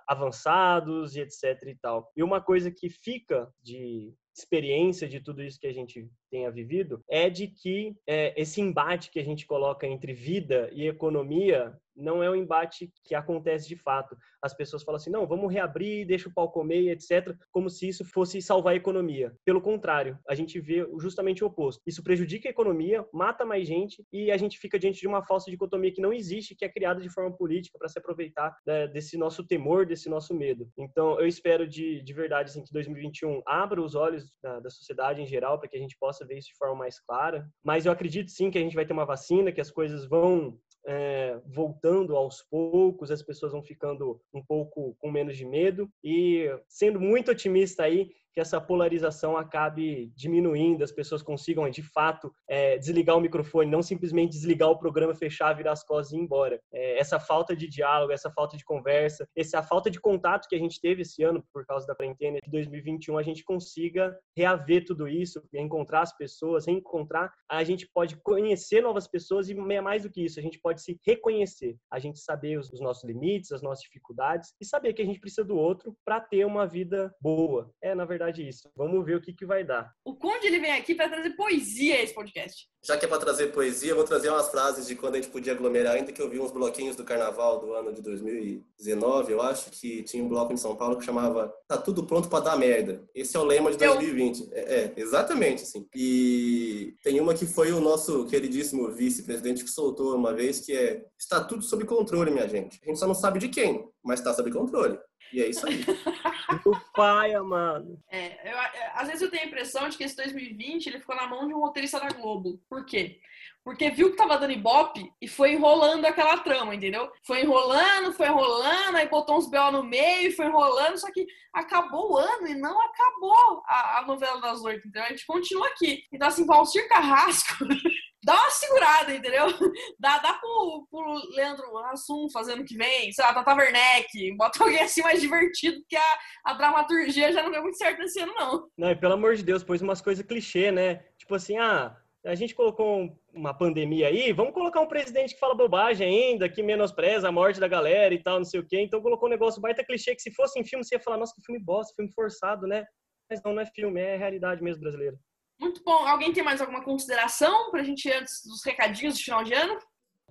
avançados 0.07 1.17
e 1.17 1.21
etc 1.21 1.61
e 1.67 1.75
tal. 1.75 2.09
E 2.15 2.23
uma 2.23 2.39
coisa 2.39 2.71
que 2.71 2.89
fica 2.89 3.49
de 3.61 4.13
experiência 4.37 5.07
de 5.07 5.19
tudo 5.19 5.43
isso 5.43 5.59
que 5.59 5.67
a 5.67 5.73
gente 5.73 6.07
tenha 6.29 6.51
vivido 6.51 7.03
é 7.09 7.29
de 7.29 7.47
que 7.47 7.95
é, 8.07 8.33
esse 8.39 8.61
embate 8.61 9.11
que 9.11 9.19
a 9.19 9.23
gente 9.23 9.45
coloca 9.45 9.87
entre 9.87 10.13
vida 10.13 10.69
e 10.71 10.87
economia 10.87 11.75
não 11.99 12.23
é 12.23 12.29
um 12.29 12.35
embate 12.35 12.91
que 13.03 13.13
acontece 13.13 13.67
de 13.67 13.75
fato. 13.75 14.17
As 14.41 14.53
pessoas 14.53 14.83
falam 14.83 14.97
assim, 14.97 15.09
não, 15.09 15.27
vamos 15.27 15.51
reabrir, 15.51 16.07
deixa 16.07 16.29
o 16.29 16.33
pau 16.33 16.49
comer, 16.49 16.89
etc., 16.91 17.35
como 17.51 17.69
se 17.69 17.87
isso 17.87 18.05
fosse 18.05 18.41
salvar 18.41 18.73
a 18.73 18.77
economia. 18.77 19.33
Pelo 19.45 19.61
contrário, 19.61 20.17
a 20.27 20.33
gente 20.33 20.59
vê 20.59 20.87
justamente 20.99 21.43
o 21.43 21.47
oposto. 21.47 21.81
Isso 21.85 22.03
prejudica 22.03 22.47
a 22.47 22.51
economia, 22.51 23.05
mata 23.13 23.45
mais 23.45 23.67
gente 23.67 24.03
e 24.11 24.31
a 24.31 24.37
gente 24.37 24.57
fica 24.57 24.79
diante 24.79 24.99
de 24.99 25.07
uma 25.07 25.23
falsa 25.23 25.51
dicotomia 25.51 25.91
que 25.91 26.01
não 26.01 26.13
existe, 26.13 26.55
que 26.55 26.65
é 26.65 26.69
criada 26.69 27.01
de 27.01 27.09
forma 27.09 27.35
política 27.35 27.77
para 27.77 27.89
se 27.89 27.99
aproveitar 27.99 28.55
né, 28.65 28.87
desse 28.87 29.17
nosso 29.17 29.45
temor, 29.45 29.85
desse 29.85 30.09
nosso 30.09 30.33
medo. 30.33 30.69
Então, 30.77 31.19
eu 31.19 31.27
espero 31.27 31.67
de, 31.67 32.01
de 32.01 32.13
verdade 32.13 32.49
assim, 32.49 32.63
que 32.63 32.71
2021 32.71 33.41
abra 33.45 33.81
os 33.81 33.95
olhos 33.95 34.31
da, 34.41 34.59
da 34.59 34.69
sociedade 34.69 35.21
em 35.21 35.27
geral 35.27 35.59
para 35.59 35.67
que 35.67 35.75
a 35.75 35.79
gente 35.79 35.97
possa 35.99 36.18
ver 36.25 36.37
isso 36.37 36.49
de 36.49 36.57
forma 36.57 36.75
mais 36.75 36.99
clara. 36.99 37.47
Mas 37.63 37.85
eu 37.85 37.91
acredito 37.91 38.31
sim 38.31 38.51
que 38.51 38.57
a 38.57 38.61
gente 38.61 38.75
vai 38.75 38.85
ter 38.85 38.93
uma 38.93 39.05
vacina, 39.05 39.51
que 39.51 39.61
as 39.61 39.71
coisas 39.71 40.05
vão 40.05 40.57
é, 40.87 41.39
voltando 41.45 42.15
aos 42.15 42.41
poucos, 42.43 43.11
as 43.11 43.21
pessoas 43.21 43.51
vão 43.51 43.63
ficando 43.63 44.21
um 44.33 44.43
pouco 44.43 44.95
com 44.99 45.11
menos 45.11 45.37
de 45.37 45.45
medo 45.45 45.89
e 46.03 46.47
sendo 46.67 46.99
muito 46.99 47.31
otimista 47.31 47.83
aí, 47.83 48.11
que 48.33 48.39
essa 48.39 48.59
polarização 48.59 49.37
acabe 49.37 50.11
diminuindo, 50.15 50.83
as 50.83 50.91
pessoas 50.91 51.21
consigam, 51.21 51.69
de 51.69 51.83
fato, 51.83 52.31
é, 52.47 52.77
desligar 52.77 53.17
o 53.17 53.21
microfone, 53.21 53.69
não 53.69 53.81
simplesmente 53.81 54.31
desligar 54.31 54.69
o 54.69 54.77
programa, 54.77 55.15
fechar, 55.15 55.53
virar 55.53 55.73
as 55.73 55.83
costas 55.83 56.13
e 56.13 56.17
ir 56.17 56.19
embora. 56.19 56.59
É, 56.73 56.99
essa 56.99 57.19
falta 57.19 57.55
de 57.55 57.67
diálogo, 57.67 58.11
essa 58.11 58.31
falta 58.31 58.57
de 58.57 58.63
conversa, 58.63 59.27
essa 59.35 59.61
falta 59.63 59.89
de 59.89 59.99
contato 59.99 60.47
que 60.47 60.55
a 60.55 60.59
gente 60.59 60.79
teve 60.79 61.01
esse 61.01 61.23
ano 61.23 61.43
por 61.53 61.65
causa 61.65 61.87
da 61.87 61.95
quarentena, 61.95 62.39
que 62.43 62.49
2021 62.49 63.17
a 63.17 63.23
gente 63.23 63.43
consiga 63.43 64.17
reaver 64.35 64.85
tudo 64.85 65.07
isso, 65.07 65.41
encontrar 65.53 66.01
as 66.01 66.15
pessoas, 66.15 66.65
reencontrar, 66.65 67.31
a 67.49 67.63
gente 67.63 67.87
pode 67.93 68.15
conhecer 68.21 68.81
novas 68.81 69.07
pessoas 69.07 69.49
e 69.49 69.55
mais 69.55 70.03
do 70.03 70.09
que 70.09 70.23
isso, 70.23 70.39
a 70.39 70.43
gente 70.43 70.59
pode 70.59 70.81
se 70.81 70.99
reconhecer, 71.05 71.77
a 71.91 71.99
gente 71.99 72.19
saber 72.19 72.57
os 72.57 72.79
nossos 72.79 73.03
limites, 73.03 73.51
as 73.51 73.61
nossas 73.61 73.83
dificuldades 73.83 74.53
e 74.59 74.65
saber 74.65 74.93
que 74.93 75.01
a 75.01 75.05
gente 75.05 75.19
precisa 75.19 75.43
do 75.43 75.55
outro 75.55 75.95
para 76.05 76.19
ter 76.19 76.45
uma 76.45 76.65
vida 76.65 77.13
boa. 77.21 77.71
É, 77.81 77.93
na 77.93 78.05
verdade, 78.05 78.18
verdade 78.19 78.47
isso. 78.47 78.69
Vamos 78.75 79.05
ver 79.05 79.15
o 79.15 79.21
que, 79.21 79.31
que 79.31 79.45
vai 79.45 79.63
dar. 79.63 79.93
O 80.03 80.13
Conde 80.13 80.47
ele 80.47 80.59
vem 80.59 80.73
aqui 80.73 80.93
para 80.93 81.09
trazer 81.09 81.29
poesia 81.31 81.95
a 81.95 82.03
esse 82.03 82.13
podcast. 82.13 82.67
Já 82.83 82.97
que 82.97 83.05
é 83.05 83.07
para 83.07 83.17
trazer 83.17 83.47
poesia, 83.47 83.91
eu 83.91 83.95
vou 83.95 84.03
trazer 84.03 84.29
umas 84.29 84.49
frases 84.49 84.85
de 84.85 84.95
quando 84.95 85.15
a 85.15 85.21
gente 85.21 85.31
podia 85.31 85.53
aglomerar, 85.53 85.95
ainda 85.95 86.11
que 86.11 86.21
eu 86.21 86.29
vi 86.29 86.39
uns 86.39 86.51
bloquinhos 86.51 86.95
do 86.95 87.03
carnaval 87.03 87.59
do 87.59 87.73
ano 87.73 87.93
de 87.93 88.01
2019, 88.01 89.31
eu 89.31 89.41
acho, 89.41 89.71
que 89.71 90.03
tinha 90.03 90.23
um 90.23 90.27
bloco 90.27 90.53
em 90.53 90.57
São 90.57 90.75
Paulo 90.75 90.97
que 90.97 91.05
chamava 91.05 91.53
Tá 91.67 91.77
tudo 91.77 92.05
pronto 92.05 92.29
para 92.29 92.43
dar 92.43 92.57
merda. 92.57 93.07
Esse 93.15 93.37
é 93.37 93.39
o 93.39 93.43
lema 93.43 93.71
de 93.71 93.77
2020. 93.77 94.41
Eu... 94.41 94.47
É, 94.51 94.59
é, 94.59 94.93
exatamente, 94.97 95.63
assim. 95.63 95.87
E 95.95 96.95
tem 97.03 97.19
uma 97.19 97.33
que 97.33 97.45
foi 97.45 97.71
o 97.71 97.79
nosso 97.79 98.25
queridíssimo 98.25 98.91
vice-presidente 98.91 99.63
que 99.63 99.69
soltou 99.69 100.15
uma 100.15 100.33
vez, 100.33 100.59
que 100.59 100.75
é 100.75 101.05
Está 101.17 101.43
tudo 101.43 101.61
sob 101.61 101.85
controle, 101.85 102.31
minha 102.31 102.47
gente. 102.47 102.79
A 102.81 102.87
gente 102.87 102.97
só 102.97 103.05
não 103.05 103.13
sabe 103.13 103.39
de 103.39 103.49
quem, 103.49 103.85
mas 104.03 104.19
está 104.19 104.33
sob 104.33 104.49
controle. 104.51 104.97
E 105.33 105.41
é 105.41 105.49
isso 105.49 105.67
aí. 105.67 105.83
Do 106.63 106.79
pai, 106.93 107.33
amado. 107.33 107.99
É, 108.09 108.51
eu, 108.51 108.57
é, 108.57 108.91
às 108.95 109.07
vezes 109.07 109.21
eu 109.21 109.29
tenho 109.29 109.43
a 109.43 109.47
impressão 109.47 109.87
de 109.87 109.97
que 109.97 110.03
esse 110.03 110.15
2020 110.15 110.87
ele 110.87 110.99
ficou 110.99 111.15
na 111.15 111.27
mão 111.27 111.47
de 111.47 111.53
um 111.53 111.59
roteirista 111.59 111.99
da 111.99 112.09
Globo. 112.09 112.59
Por 112.67 112.85
quê? 112.85 113.19
Porque 113.63 113.89
viu 113.91 114.11
que 114.11 114.17
tava 114.17 114.37
dando 114.37 114.53
ibope 114.53 115.13
e 115.21 115.27
foi 115.27 115.53
enrolando 115.53 116.05
aquela 116.05 116.37
trama, 116.37 116.73
entendeu? 116.73 117.11
Foi 117.23 117.41
enrolando, 117.41 118.13
foi 118.13 118.27
enrolando, 118.27 118.95
aí 118.95 119.07
botou 119.07 119.37
uns 119.37 119.49
B.O. 119.49 119.71
no 119.71 119.83
meio, 119.83 120.35
foi 120.35 120.47
enrolando, 120.47 120.97
só 120.97 121.11
que 121.11 121.27
acabou 121.53 122.13
o 122.13 122.17
ano 122.17 122.47
e 122.47 122.55
não 122.55 122.81
acabou 122.81 123.61
a, 123.67 123.99
a 123.99 124.05
novela 124.07 124.41
das 124.41 124.63
oito, 124.63 124.87
entendeu? 124.87 125.03
A 125.03 125.09
gente 125.09 125.25
continua 125.25 125.67
aqui. 125.67 126.03
Então, 126.11 126.27
assim, 126.27 126.45
Valcir 126.45 126.87
Carrasco 126.87 127.65
dá 128.23 128.33
uma 128.33 128.49
segurada, 128.49 129.13
entendeu? 129.13 129.45
Dá, 129.99 130.17
dá 130.19 130.33
pro, 130.33 130.87
pro 130.89 131.13
Leandro 131.35 131.77
Hassum 131.77 132.29
fazendo 132.31 132.61
o 132.61 132.65
que 132.65 132.75
vem, 132.75 133.11
sei 133.11 133.23
lá, 133.23 133.33
Tata 133.33 133.53
Werneck, 133.53 134.35
bota 134.37 134.63
alguém 134.63 134.81
assim 134.81 135.01
mais 135.01 135.19
divertido, 135.19 135.79
porque 135.79 135.95
a, 135.95 136.17
a 136.45 136.53
dramaturgia 136.53 137.31
já 137.33 137.43
não 137.43 137.51
deu 137.51 137.61
muito 137.61 137.77
certo 137.77 138.01
esse 138.01 138.19
ano, 138.19 138.33
não. 138.35 138.69
Não, 138.77 138.91
e 138.91 138.95
pelo 138.95 139.13
amor 139.13 139.35
de 139.35 139.43
Deus, 139.43 139.63
pôs 139.63 139.81
umas 139.81 140.01
coisas 140.01 140.25
clichê, 140.25 140.71
né? 140.71 141.03
Tipo 141.17 141.35
assim, 141.35 141.57
ah, 141.57 141.95
a 142.25 142.35
gente 142.35 142.53
colocou 142.55 143.17
uma 143.33 143.53
pandemia 143.53 144.07
aí, 144.07 144.33
vamos 144.33 144.53
colocar 144.53 144.81
um 144.81 144.87
presidente 144.87 145.33
que 145.33 145.39
fala 145.39 145.55
bobagem 145.55 146.07
ainda, 146.07 146.49
que 146.49 146.61
menospreza 146.61 147.27
a 147.27 147.31
morte 147.31 147.59
da 147.59 147.67
galera 147.67 148.13
e 148.13 148.21
tal, 148.21 148.37
não 148.37 148.45
sei 148.45 148.59
o 148.59 148.65
quê. 148.65 148.81
Então 148.81 149.01
colocou 149.01 149.27
um 149.27 149.31
negócio 149.31 149.61
baita 149.61 149.83
clichê 149.83 150.15
que 150.15 150.21
se 150.21 150.33
fosse 150.33 150.59
em 150.59 150.65
filme 150.65 150.83
você 150.83 150.95
ia 150.95 151.01
falar, 151.01 151.17
nossa, 151.17 151.33
que 151.33 151.45
filme 151.45 151.61
bosta, 151.61 151.93
filme 151.95 152.11
forçado, 152.13 152.67
né? 152.67 152.85
Mas 153.29 153.41
não, 153.43 153.53
não 153.53 153.61
é 153.61 153.65
filme, 153.65 154.01
é 154.01 154.17
realidade 154.17 154.61
mesmo 154.61 154.81
brasileira. 154.81 155.17
Muito 155.59 155.83
bom. 155.83 156.07
Alguém 156.07 156.31
tem 156.31 156.43
mais 156.43 156.61
alguma 156.61 156.83
consideração 156.83 157.69
pra 157.71 157.83
gente 157.83 158.11
antes 158.11 158.41
dos 158.45 158.63
recadinhos 158.63 159.17
de 159.17 159.23
final 159.23 159.43
de 159.43 159.53
ano? 159.53 159.77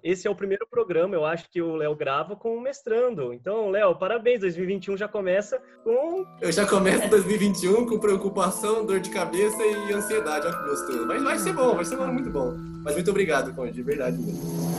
Esse 0.03 0.29
é 0.29 0.31
o 0.31 0.35
primeiro 0.35 0.67
programa, 0.71 1.15
eu 1.15 1.25
acho, 1.25 1.51
que 1.51 1.61
o 1.61 1.75
Léo 1.75 1.95
grava 1.95 2.37
com 2.37 2.57
o 2.57 2.61
mestrando. 2.61 3.33
Então, 3.33 3.69
Léo, 3.69 3.97
parabéns, 3.97 4.41
2021 4.41 4.97
já 4.97 5.09
começa 5.09 5.61
com. 5.83 6.25
Eu 6.41 6.53
já 6.53 6.67
começo 6.67 7.09
2021 7.11 7.87
com 7.87 7.99
preocupação, 7.99 8.87
dor 8.87 9.01
de 9.01 9.11
cabeça 9.11 9.61
e 9.61 9.93
ansiedade, 9.93 10.47
olha 10.47 10.57
que 10.57 10.69
gostoso. 10.69 11.07
Mas 11.07 11.23
vai 11.23 11.39
ser 11.39 11.53
bom, 11.53 11.75
vai 11.75 11.85
ser 11.85 11.97
muito 11.97 12.31
bom. 12.31 12.55
Mas 12.85 12.95
muito 12.95 13.11
obrigado, 13.11 13.55
Conde, 13.55 13.73
de 13.73 13.83
verdade 13.83 14.17
mesmo. 14.19 14.78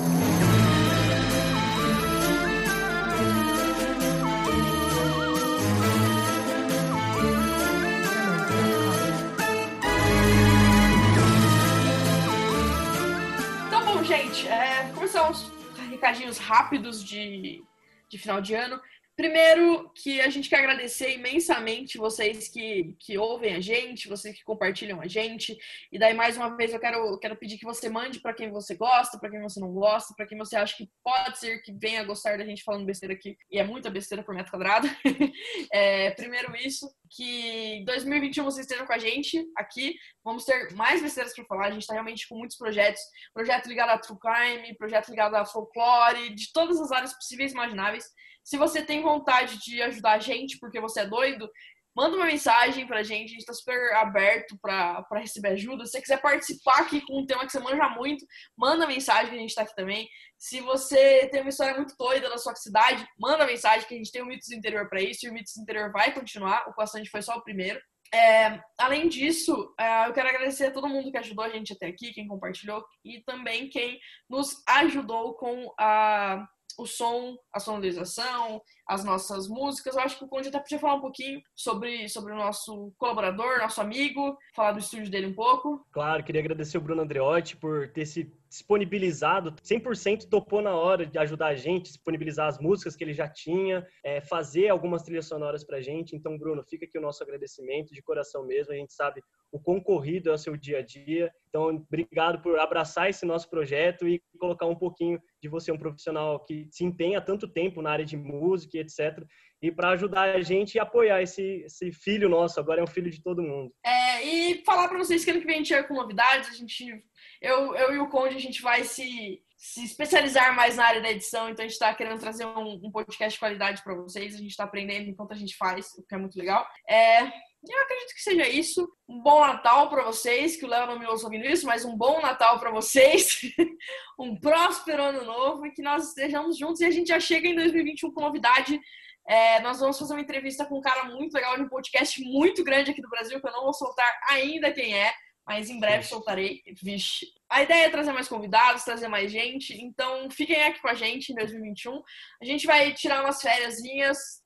Gente, 14.29 14.47
é, 14.47 14.91
começar 14.93 15.27
uns 15.29 15.51
recadinhos 15.89 16.37
rápidos 16.37 17.03
de, 17.03 17.63
de 18.07 18.17
final 18.17 18.39
de 18.39 18.53
ano. 18.53 18.79
Primeiro, 19.19 19.91
que 19.93 20.21
a 20.21 20.29
gente 20.29 20.47
quer 20.47 20.60
agradecer 20.60 21.13
imensamente 21.13 21.97
vocês 21.97 22.47
que, 22.47 22.95
que 22.97 23.17
ouvem 23.17 23.53
a 23.53 23.60
gente, 23.60 24.08
vocês 24.08 24.34
que 24.34 24.45
compartilham 24.45 25.01
a 25.01 25.08
gente. 25.10 25.58
E 25.91 25.99
daí, 25.99 26.13
mais 26.13 26.38
uma 26.38 26.55
vez, 26.55 26.71
eu 26.71 26.79
quero, 26.79 27.19
quero 27.19 27.36
pedir 27.36 27.58
que 27.58 27.65
você 27.65 27.89
mande 27.89 28.21
para 28.21 28.34
quem 28.34 28.49
você 28.49 28.75
gosta, 28.75 29.19
para 29.19 29.29
quem 29.29 29.41
você 29.41 29.60
não 29.60 29.73
gosta, 29.73 30.13
para 30.15 30.25
quem 30.25 30.38
você 30.38 30.55
acha 30.55 30.77
que 30.77 30.89
pode 31.03 31.38
ser 31.38 31.62
que 31.63 31.73
venha 31.73 32.05
gostar 32.05 32.38
da 32.38 32.45
gente 32.45 32.63
falando 32.63 32.86
besteira 32.86 33.13
aqui. 33.13 33.36
E 33.51 33.60
é 33.60 33.63
muita 33.65 33.89
besteira 33.89 34.23
por 34.23 34.34
metro 34.34 34.53
quadrado. 34.53 34.88
é, 35.73 36.12
primeiro, 36.12 36.55
isso. 36.55 36.89
Que 37.13 37.84
2021 37.88 38.45
vocês 38.45 38.65
estejam 38.65 38.88
com 38.88 38.93
a 38.93 38.99
gente 38.99 39.45
aqui. 39.58 39.95
Vamos 40.23 40.45
ter 40.45 40.73
mais 40.75 41.01
besteiras 41.01 41.36
para 41.36 41.43
falar. 41.43 41.65
A 41.65 41.71
gente 41.71 41.82
está 41.82 41.91
realmente 41.91 42.25
com 42.25 42.38
muitos 42.38 42.55
projetos. 42.55 43.01
Projeto 43.34 43.67
ligado 43.67 43.89
a 43.89 43.97
True 43.97 44.17
Crime, 44.17 44.77
projeto 44.77 45.10
ligado 45.10 45.36
a 45.36 45.43
folclore, 45.43 46.34
de 46.34 46.53
todas 46.53 46.79
as 46.79 46.89
áreas 46.93 47.13
possíveis 47.13 47.51
e 47.51 47.55
imagináveis. 47.55 48.05
Se 48.49 48.57
você 48.57 48.81
tem 48.81 49.03
vontade 49.03 49.59
de 49.59 49.79
ajudar 49.83 50.13
a 50.13 50.19
gente 50.19 50.57
porque 50.57 50.81
você 50.81 51.01
é 51.01 51.05
doido, 51.05 51.47
manda 51.95 52.15
uma 52.15 52.25
mensagem 52.25 52.88
pra 52.88 53.03
gente, 53.03 53.29
a 53.29 53.33
gente 53.33 53.45
tá 53.45 53.53
super 53.53 53.93
aberto 53.93 54.57
pra, 54.59 55.03
pra 55.03 55.19
receber 55.19 55.49
ajuda. 55.49 55.85
Se 55.85 55.91
você 55.91 56.01
quiser 56.01 56.19
participar 56.19 56.79
aqui 56.79 56.99
com 57.01 57.19
um 57.19 57.27
tema 57.27 57.45
que 57.45 57.51
você 57.51 57.59
manja 57.59 57.88
muito, 57.89 58.25
manda 58.57 58.88
mensagem 58.88 59.29
que 59.29 59.35
a 59.35 59.39
gente 59.39 59.53
tá 59.53 59.62
aqui 59.62 59.75
também. 59.75 60.09
Se 60.35 60.62
você 60.62 61.27
tem 61.27 61.41
uma 61.41 61.51
história 61.51 61.75
muito 61.75 61.93
doida 61.95 62.27
na 62.27 62.39
sua 62.39 62.55
cidade, 62.55 63.07
manda 63.19 63.45
mensagem 63.45 63.88
que 63.88 63.93
a 63.93 63.97
gente 63.97 64.12
tem 64.12 64.23
o 64.23 64.25
Mitos 64.25 64.47
do 64.49 64.55
Interior 64.55 64.89
para 64.89 65.03
isso 65.03 65.27
e 65.27 65.29
o 65.29 65.33
Mitos 65.33 65.53
do 65.55 65.62
Interior 65.62 65.91
vai 65.91 66.12
continuar. 66.12 66.67
O 66.67 66.73
Passante 66.73 67.07
foi 67.07 67.21
só 67.21 67.35
o 67.35 67.43
primeiro. 67.43 67.79
É, 68.12 68.59
além 68.79 69.07
disso, 69.07 69.75
é, 69.79 70.07
eu 70.07 70.13
quero 70.13 70.27
agradecer 70.27 70.65
a 70.65 70.71
todo 70.71 70.89
mundo 70.89 71.12
que 71.12 71.17
ajudou 71.19 71.45
a 71.45 71.49
gente 71.49 71.73
até 71.73 71.85
aqui, 71.85 72.13
quem 72.13 72.27
compartilhou 72.27 72.83
e 73.05 73.21
também 73.21 73.69
quem 73.69 73.99
nos 74.27 74.59
ajudou 74.67 75.35
com 75.35 75.71
a 75.79 76.47
o 76.79 76.87
som, 76.87 77.37
a 77.53 77.59
sonorização, 77.59 78.61
as 78.89 79.04
nossas 79.04 79.47
músicas. 79.47 79.95
Eu 79.95 80.02
acho 80.02 80.17
que 80.17 80.25
o 80.25 80.28
Conde 80.28 80.49
até 80.49 80.60
podia 80.60 80.80
falar 80.80 80.95
um 80.95 81.02
pouquinho 81.02 81.39
sobre, 81.56 82.10
sobre 82.10 82.34
o 82.34 82.36
nosso 82.36 82.91
colaborador, 82.97 83.60
nosso 83.60 83.80
amigo, 83.80 84.36
falar 84.56 84.71
do 84.71 84.80
estúdio 84.80 85.12
dele 85.12 85.28
um 85.28 85.36
pouco. 85.36 85.86
Claro, 85.91 86.23
queria 86.23 86.41
agradecer 86.41 86.80
o 86.80 86.82
Bruno 86.82 87.04
Andreotti 87.04 87.56
por 87.56 87.88
ter 87.89 88.08
se 88.08 88.34
disponibilizado, 88.49 89.52
100% 89.62 90.28
topou 90.28 90.60
na 90.60 90.75
hora 90.75 91.06
de 91.06 91.19
ajudar 91.19 91.49
a 91.49 91.56
gente, 91.56 91.91
disponibilizar 91.91 92.47
as 92.47 92.58
músicas 92.58 92.95
que 92.95 93.04
ele 93.04 93.13
já 93.13 93.28
tinha, 93.30 93.86
é, 94.04 94.19
fazer 94.21 94.69
algumas 94.69 95.04
trilhas 95.04 95.28
sonoras 95.28 95.63
pra 95.63 95.82
gente. 95.82 96.15
Então, 96.15 96.36
Bruno, 96.36 96.63
fica 96.63 96.86
aqui 96.86 96.97
o 96.97 97.02
nosso 97.02 97.21
agradecimento 97.21 97.93
de 97.93 98.02
coração 98.02 98.43
mesmo. 98.43 98.73
A 98.73 98.75
gente 98.75 98.91
sabe 98.91 99.21
o 99.52 99.60
concorrido 99.60 100.30
é 100.30 100.34
o 100.34 100.38
seu 100.38 100.58
dia 100.58 100.80
a 100.80 100.82
dia. 100.82 101.32
Então, 101.47 101.67
obrigado 101.67 102.41
por 102.41 102.60
abraçar 102.60 103.10
esse 103.10 103.25
nosso 103.25 103.49
projeto 103.49 104.08
e 104.08 104.21
colocar 104.39 104.65
um 104.65 104.75
pouquinho 104.75 105.19
de 105.41 105.47
você, 105.47 105.71
um 105.71 105.78
profissional 105.78 106.39
que 106.43 106.67
se 106.71 106.84
empenha 106.84 107.21
tanto 107.21 107.47
tempo 107.47 107.82
na 107.82 107.91
área 107.91 108.06
de 108.06 108.17
música 108.17 108.78
etc. 108.79 109.23
E 109.61 109.71
para 109.71 109.89
ajudar 109.89 110.35
a 110.35 110.41
gente 110.41 110.75
e 110.75 110.79
apoiar 110.79 111.21
esse, 111.21 111.63
esse 111.65 111.91
filho 111.91 112.29
nosso, 112.29 112.59
agora 112.59 112.79
é 112.79 112.83
um 112.83 112.87
filho 112.87 113.11
de 113.11 113.21
todo 113.21 113.43
mundo. 113.43 113.73
É, 113.85 114.23
e 114.25 114.63
falar 114.63 114.87
para 114.87 114.97
vocês 114.97 115.23
que 115.23 115.31
ano 115.31 115.41
que 115.41 115.45
vem 115.45 115.55
a 115.55 115.57
gente 115.57 115.67
chega 115.67 115.87
com 115.87 115.93
novidades, 115.93 116.49
a 116.49 116.53
gente, 116.53 117.03
eu, 117.41 117.75
eu 117.75 117.93
e 117.93 117.99
o 117.99 118.09
Conde, 118.09 118.35
a 118.35 118.39
gente 118.39 118.61
vai 118.61 118.83
se 118.83 119.41
se 119.59 119.83
especializar 119.83 120.55
mais 120.55 120.77
na 120.77 120.85
área 120.85 121.01
da 121.01 121.11
edição, 121.11 121.49
então 121.49 121.65
a 121.65 121.67
gente 121.67 121.73
está 121.73 121.93
querendo 121.93 122.17
trazer 122.17 122.45
um, 122.45 122.79
um, 122.81 122.89
podcast 122.89 123.33
de 123.33 123.39
qualidade 123.39 123.83
para 123.83 123.93
vocês. 123.93 124.33
A 124.33 124.37
gente 124.37 124.51
está 124.51 124.63
aprendendo 124.63 125.09
enquanto 125.09 125.33
a 125.33 125.35
gente 125.35 125.57
faz, 125.57 125.93
o 125.97 126.03
que 126.03 126.15
é 126.15 126.17
muito 126.17 126.39
legal. 126.39 126.65
É, 126.89 127.29
eu 127.67 127.81
acredito 127.81 128.13
que 128.13 128.21
seja 128.21 128.47
isso. 128.47 128.89
Um 129.07 129.21
bom 129.21 129.41
Natal 129.41 129.89
para 129.89 130.03
vocês, 130.03 130.55
que 130.55 130.65
o 130.65 130.67
Léo 130.67 130.87
não 130.87 130.99
me 130.99 131.05
ouça 131.05 131.25
ouvindo 131.25 131.45
isso, 131.45 131.65
mas 131.65 131.83
um 131.83 131.95
bom 131.95 132.21
Natal 132.21 132.59
para 132.59 132.71
vocês. 132.71 133.41
um 134.17 134.39
próspero 134.39 135.03
ano 135.03 135.25
novo 135.25 135.65
e 135.65 135.71
que 135.71 135.81
nós 135.81 136.09
estejamos 136.09 136.57
juntos. 136.57 136.79
E 136.81 136.85
a 136.85 136.91
gente 136.91 137.07
já 137.07 137.19
chega 137.19 137.47
em 137.47 137.55
2021 137.55 138.11
com 138.11 138.21
novidade. 138.21 138.79
É, 139.27 139.59
nós 139.61 139.79
vamos 139.79 139.99
fazer 139.99 140.13
uma 140.13 140.21
entrevista 140.21 140.65
com 140.65 140.77
um 140.79 140.81
cara 140.81 141.03
muito 141.03 141.33
legal 141.33 141.55
de 141.55 141.63
um 141.63 141.69
podcast 141.69 142.21
muito 142.21 142.63
grande 142.63 142.91
aqui 142.91 143.01
do 143.01 143.09
Brasil, 143.09 143.39
que 143.39 143.47
eu 143.47 143.51
não 143.51 143.63
vou 143.63 143.73
soltar 143.73 144.09
ainda 144.29 144.71
quem 144.71 144.97
é 144.97 145.13
mas 145.49 145.67
em 145.67 145.79
breve 145.79 145.97
Vixe. 145.97 146.09
soltarei. 146.09 146.62
Vixe. 146.79 147.25
A 147.49 147.63
ideia 147.63 147.88
é 147.88 147.89
trazer 147.89 148.13
mais 148.13 148.27
convidados, 148.27 148.83
trazer 148.83 149.07
mais 149.07 149.31
gente, 149.31 149.73
então 149.83 150.29
fiquem 150.29 150.62
aqui 150.62 150.79
com 150.79 150.88
a 150.88 150.93
gente 150.93 151.31
em 151.31 151.35
2021. 151.35 152.03
A 152.39 152.45
gente 152.45 152.67
vai 152.67 152.93
tirar 152.93 153.23
umas 153.23 153.41
férias, 153.41 153.77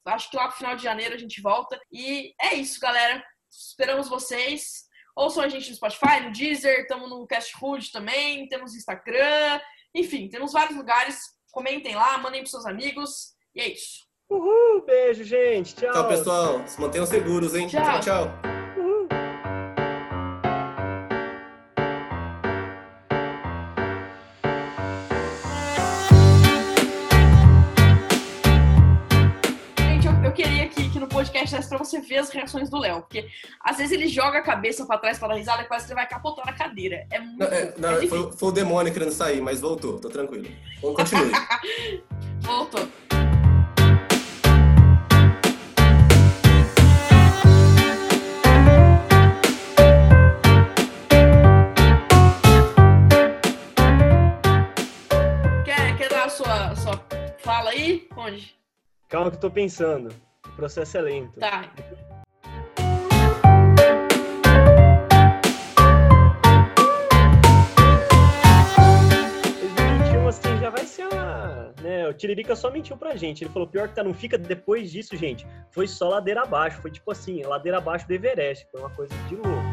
acho 0.06 0.32
que 0.32 0.38
lá 0.38 0.48
pro 0.48 0.58
final 0.58 0.78
de 0.78 0.84
janeiro 0.84 1.14
a 1.14 1.18
gente 1.18 1.42
volta. 1.42 1.78
E 1.92 2.34
é 2.42 2.56
isso, 2.56 2.80
galera. 2.80 3.22
Esperamos 3.52 4.08
vocês. 4.08 4.86
Ouçam 5.14 5.44
a 5.44 5.50
gente 5.50 5.70
no 5.70 5.76
Spotify, 5.76 6.22
no 6.22 6.32
Deezer, 6.32 6.80
estamos 6.80 7.10
no 7.10 7.28
Cast 7.28 7.52
Food 7.60 7.92
também, 7.92 8.48
temos 8.48 8.74
Instagram, 8.74 9.60
enfim, 9.94 10.30
temos 10.30 10.54
vários 10.54 10.78
lugares. 10.78 11.20
Comentem 11.52 11.96
lá, 11.96 12.18
mandem 12.18 12.40
pros 12.40 12.52
seus 12.52 12.66
amigos. 12.66 13.34
E 13.54 13.60
é 13.60 13.68
isso. 13.74 14.08
Uhul, 14.30 14.86
beijo, 14.86 15.26
gente. 15.26 15.76
Tchau. 15.76 15.92
Tchau, 15.92 16.08
pessoal. 16.08 16.66
Se 16.66 16.80
mantenham 16.80 17.06
seguros, 17.06 17.54
hein? 17.54 17.68
tchau. 17.68 17.84
tchau. 17.84 18.00
tchau. 18.00 18.53
Podcast 31.54 31.70
pra 31.70 31.78
você 31.78 32.02
ver 32.02 32.18
as 32.18 32.30
reações 32.30 32.70
do 32.70 32.78
Léo. 32.80 33.02
Porque 33.02 33.28
às 33.62 33.78
vezes 33.78 33.92
ele 33.92 34.08
joga 34.08 34.40
a 34.40 34.42
cabeça 34.42 34.86
pra 34.86 34.98
trás 34.98 35.20
pra 35.20 35.28
dar 35.28 35.36
risada 35.36 35.62
e 35.62 35.66
quase 35.66 35.86
ele 35.86 35.96
vai 35.96 36.08
capotar 36.08 36.46
na 36.46 36.54
cadeira. 36.54 37.06
É 37.12 37.20
muito. 37.20 37.40
Não, 37.40 37.48
é, 37.48 37.74
não, 37.78 37.90
é 37.92 38.08
foi, 38.08 38.32
foi, 38.32 38.50
o 38.50 38.52
demônio 38.52 38.92
querendo 38.92 39.12
sair, 39.12 39.42
mas 39.42 39.62
voltou, 39.62 40.00
tô 40.00 40.10
tranquilo. 40.10 40.48
Vamos 40.82 40.98
continue. 40.98 41.32
voltou. 42.42 42.88
Quer, 55.64 55.98
quer 55.98 56.10
dar 56.10 56.26
a 56.26 56.30
sua, 56.30 56.76
sua 56.76 57.06
fala 57.40 57.70
aí? 57.70 58.08
Onde? 58.18 58.56
Calma 59.08 59.30
que 59.30 59.38
eu 59.38 59.42
tô 59.42 59.52
pensando. 59.52 60.14
O 60.54 60.56
processo 60.56 60.98
é 60.98 61.02
lento. 61.02 61.40
Tá. 61.40 61.68
assim, 70.34 70.58
já 70.60 70.70
vai 70.70 70.86
ser 70.86 71.08
uma. 71.08 71.74
Né? 71.82 72.08
O 72.08 72.14
Tiririca 72.14 72.56
só 72.56 72.72
mentiu 72.72 72.98
pra 72.98 73.16
gente. 73.16 73.44
Ele 73.44 73.52
falou: 73.52 73.68
pior 73.68 73.88
que 73.88 73.96
tá, 73.96 74.04
não 74.04 74.14
fica. 74.14 74.38
Depois 74.38 74.92
disso, 74.92 75.16
gente, 75.16 75.46
foi 75.72 75.88
só 75.88 76.10
ladeira 76.10 76.44
abaixo. 76.44 76.82
Foi 76.82 76.92
tipo 76.92 77.12
assim, 77.12 77.44
ladeira 77.44 77.78
abaixo 77.78 78.08
do 78.08 78.14
Everest. 78.14 78.68
Foi 78.72 78.80
uma 78.80 78.90
coisa 78.90 79.14
de 79.28 79.36
louco. 79.36 79.73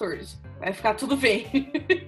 14. 0.00 0.38
Vai 0.58 0.72
ficar 0.72 0.94
tudo 0.94 1.16
bem. 1.16 1.46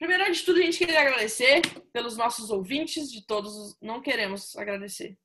Primeiro 0.00 0.32
de 0.32 0.42
tudo, 0.42 0.58
a 0.58 0.62
gente 0.62 0.78
queria 0.78 0.98
agradecer 0.98 1.60
pelos 1.92 2.16
nossos 2.16 2.48
ouvintes, 2.50 3.12
de 3.12 3.26
todos. 3.26 3.76
Não 3.82 4.00
queremos 4.00 4.56
agradecer 4.56 5.18